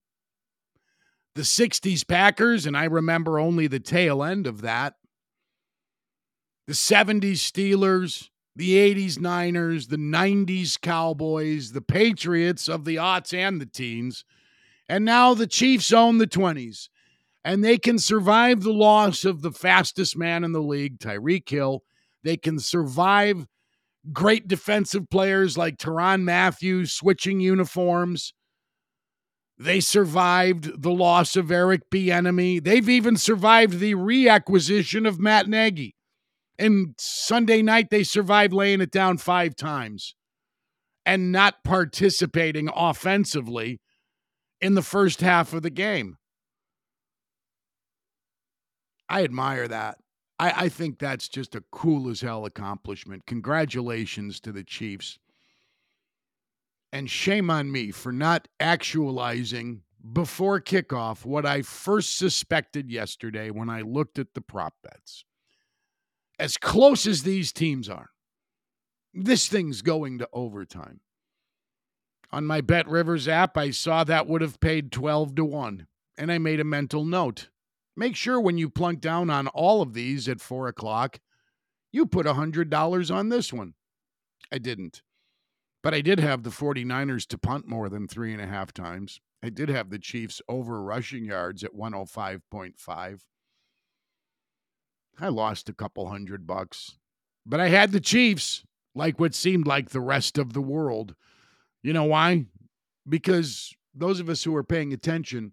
The 1.35 1.41
60s 1.41 2.07
Packers, 2.07 2.65
and 2.65 2.77
I 2.77 2.85
remember 2.85 3.39
only 3.39 3.67
the 3.67 3.79
tail 3.79 4.23
end 4.23 4.47
of 4.47 4.61
that. 4.61 4.95
The 6.67 6.73
70s 6.73 7.33
Steelers, 7.33 8.29
the 8.55 8.73
80s 8.75 9.19
Niners, 9.19 9.87
the 9.87 9.97
90s 9.97 10.79
Cowboys, 10.79 11.73
the 11.73 11.81
Patriots 11.81 12.67
of 12.67 12.85
the 12.85 12.95
aughts 12.95 13.37
and 13.37 13.61
the 13.61 13.65
teens. 13.65 14.25
And 14.89 15.05
now 15.05 15.33
the 15.33 15.47
Chiefs 15.47 15.91
own 15.91 16.17
the 16.17 16.27
20s. 16.27 16.89
And 17.43 17.63
they 17.63 17.77
can 17.77 17.99
survive 17.99 18.63
the 18.63 18.73
loss 18.73 19.25
of 19.25 19.43
the 19.43 19.51
fastest 19.51 20.17
man 20.17 20.43
in 20.43 20.51
the 20.51 20.61
league, 20.61 20.97
Tyreek 20.99 21.47
Hill. 21.47 21.83
They 22.23 22.37
can 22.37 22.57
survive 22.57 23.45
great 24.11 24.47
defensive 24.47 25.09
players 25.09 25.57
like 25.57 25.77
Tyrann 25.77 26.23
Mathieu 26.23 26.85
switching 26.85 27.39
uniforms. 27.39 28.33
They 29.57 29.79
survived 29.79 30.81
the 30.81 30.91
loss 30.91 31.35
of 31.35 31.51
Eric 31.51 31.89
Bieniemy. 31.89 32.63
They've 32.63 32.89
even 32.89 33.17
survived 33.17 33.79
the 33.79 33.93
reacquisition 33.93 35.07
of 35.07 35.19
Matt 35.19 35.47
Nagy. 35.47 35.94
And 36.57 36.95
Sunday 36.97 37.61
night, 37.61 37.89
they 37.89 38.03
survived 38.03 38.53
laying 38.53 38.81
it 38.81 38.91
down 38.91 39.17
five 39.17 39.55
times 39.55 40.15
and 41.05 41.31
not 41.31 41.63
participating 41.63 42.69
offensively 42.73 43.79
in 44.61 44.73
the 44.73 44.81
first 44.81 45.21
half 45.21 45.53
of 45.53 45.61
the 45.61 45.69
game. 45.69 46.17
I 49.09 49.23
admire 49.23 49.67
that. 49.67 49.97
I, 50.39 50.65
I 50.65 50.69
think 50.69 50.97
that's 50.97 51.29
just 51.29 51.55
a 51.55 51.63
cool 51.71 52.09
as 52.09 52.21
hell 52.21 52.45
accomplishment. 52.45 53.25
Congratulations 53.27 54.39
to 54.41 54.51
the 54.51 54.63
Chiefs. 54.63 55.19
And 56.91 57.09
shame 57.09 57.49
on 57.49 57.71
me 57.71 57.91
for 57.91 58.11
not 58.11 58.47
actualizing 58.59 59.81
before 60.13 60.61
kickoff 60.61 61.25
what 61.25 61.45
I 61.45 61.61
first 61.61 62.17
suspected 62.17 62.89
yesterday 62.89 63.49
when 63.49 63.69
I 63.69 63.81
looked 63.81 64.17
at 64.17 64.33
the 64.33 64.41
prop 64.41 64.73
bets. 64.81 65.25
As 66.37 66.57
close 66.57 67.05
as 67.07 67.23
these 67.23 67.53
teams 67.53 67.89
are, 67.89 68.09
this 69.13 69.47
thing's 69.47 69.81
going 69.81 70.17
to 70.17 70.29
overtime. 70.33 70.99
On 72.31 72.45
my 72.45 72.59
Bet 72.59 72.87
Rivers 72.87 73.27
app, 73.27 73.57
I 73.57 73.71
saw 73.71 74.03
that 74.03 74.27
would 74.27 74.41
have 74.41 74.59
paid 74.59 74.91
12 74.91 75.35
to 75.35 75.45
1, 75.45 75.87
and 76.17 76.31
I 76.31 76.37
made 76.37 76.59
a 76.59 76.65
mental 76.65 77.05
note. 77.05 77.49
Make 77.95 78.17
sure 78.17 78.41
when 78.41 78.57
you 78.57 78.69
plunk 78.69 78.99
down 78.99 79.29
on 79.29 79.47
all 79.47 79.81
of 79.81 79.93
these 79.93 80.27
at 80.27 80.41
4 80.41 80.67
o'clock, 80.67 81.19
you 81.93 82.05
put 82.05 82.25
$100 82.25 83.15
on 83.15 83.29
this 83.29 83.53
one. 83.53 83.75
I 84.51 84.57
didn't. 84.57 85.01
But 85.81 85.93
I 85.93 86.01
did 86.01 86.19
have 86.19 86.43
the 86.43 86.49
49ers 86.49 87.25
to 87.27 87.37
punt 87.37 87.69
more 87.69 87.87
than 87.87 88.07
three 88.07 88.33
and 88.33 88.41
a 88.41 88.47
half 88.47 88.73
times. 88.73 89.21
I 89.41 89.49
did 89.49 89.69
have 89.69 89.89
the 89.89 89.99
Chiefs 89.99 90.41
over 90.49 90.81
rushing 90.81 91.23
yards 91.23 91.63
at 91.63 91.73
105.5. 91.73 93.19
I 95.19 95.29
lost 95.29 95.69
a 95.69 95.73
couple 95.73 96.07
hundred 96.07 96.45
bucks, 96.45 96.97
but 97.45 97.59
I 97.59 97.69
had 97.69 97.91
the 97.91 97.99
Chiefs 97.99 98.63
like 98.93 99.19
what 99.19 99.35
seemed 99.35 99.67
like 99.67 99.89
the 99.89 100.01
rest 100.01 100.37
of 100.37 100.53
the 100.53 100.61
world. 100.61 101.15
You 101.83 101.93
know 101.93 102.05
why? 102.05 102.45
Because 103.07 103.73
those 103.93 104.19
of 104.19 104.29
us 104.29 104.43
who 104.43 104.55
are 104.55 104.63
paying 104.63 104.93
attention 104.93 105.51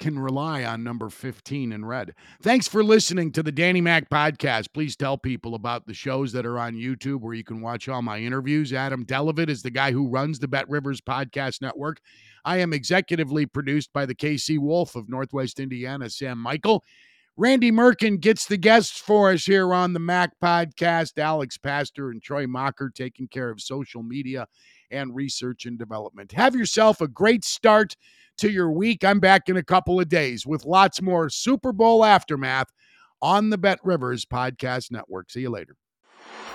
can 0.00 0.18
rely 0.18 0.64
on 0.64 0.82
number 0.82 1.10
15 1.10 1.72
in 1.72 1.84
red. 1.84 2.14
Thanks 2.42 2.66
for 2.66 2.82
listening 2.82 3.30
to 3.32 3.42
the 3.42 3.52
Danny 3.52 3.82
Mac 3.82 4.08
podcast. 4.08 4.72
Please 4.72 4.96
tell 4.96 5.18
people 5.18 5.54
about 5.54 5.86
the 5.86 5.94
shows 5.94 6.32
that 6.32 6.46
are 6.46 6.58
on 6.58 6.74
YouTube 6.74 7.20
where 7.20 7.34
you 7.34 7.44
can 7.44 7.60
watch 7.60 7.86
all 7.86 8.00
my 8.00 8.18
interviews. 8.18 8.72
Adam 8.72 9.04
Delavid 9.04 9.50
is 9.50 9.62
the 9.62 9.70
guy 9.70 9.92
who 9.92 10.08
runs 10.08 10.38
the 10.38 10.48
Bet 10.48 10.68
Rivers 10.70 11.02
Podcast 11.02 11.60
Network. 11.60 12.00
I 12.46 12.56
am 12.58 12.72
executively 12.72 13.50
produced 13.50 13.92
by 13.92 14.06
the 14.06 14.14
KC 14.14 14.58
Wolf 14.58 14.96
of 14.96 15.10
Northwest 15.10 15.60
Indiana, 15.60 16.08
Sam 16.08 16.38
Michael. 16.38 16.82
Randy 17.40 17.72
Merkin 17.72 18.20
gets 18.20 18.44
the 18.44 18.58
guests 18.58 18.98
for 18.98 19.32
us 19.32 19.46
here 19.46 19.72
on 19.72 19.94
the 19.94 19.98
Mac 19.98 20.32
podcast. 20.44 21.18
Alex 21.18 21.56
Pastor 21.56 22.10
and 22.10 22.22
Troy 22.22 22.46
Mocker 22.46 22.92
taking 22.94 23.28
care 23.28 23.48
of 23.48 23.62
social 23.62 24.02
media 24.02 24.46
and 24.90 25.14
research 25.14 25.64
and 25.64 25.78
development. 25.78 26.32
Have 26.32 26.54
yourself 26.54 27.00
a 27.00 27.08
great 27.08 27.42
start 27.42 27.96
to 28.36 28.50
your 28.50 28.70
week. 28.70 29.06
I'm 29.06 29.20
back 29.20 29.48
in 29.48 29.56
a 29.56 29.62
couple 29.62 29.98
of 29.98 30.10
days 30.10 30.46
with 30.46 30.66
lots 30.66 31.00
more 31.00 31.30
Super 31.30 31.72
Bowl 31.72 32.04
aftermath 32.04 32.68
on 33.22 33.48
the 33.48 33.56
Bet 33.56 33.78
Rivers 33.82 34.26
Podcast 34.26 34.90
Network. 34.90 35.30
See 35.30 35.40
you 35.40 35.48
later. 35.48 35.76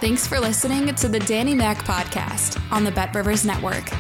Thanks 0.01 0.27
for 0.27 0.39
listening 0.39 0.93
to 0.93 1.07
the 1.07 1.19
Danny 1.21 1.55
Mac 1.55 1.79
podcast 1.79 2.61
on 2.71 2.83
the 2.83 2.91
Bet 2.91 3.15
Rivers 3.15 3.43
Network. 3.43 3.91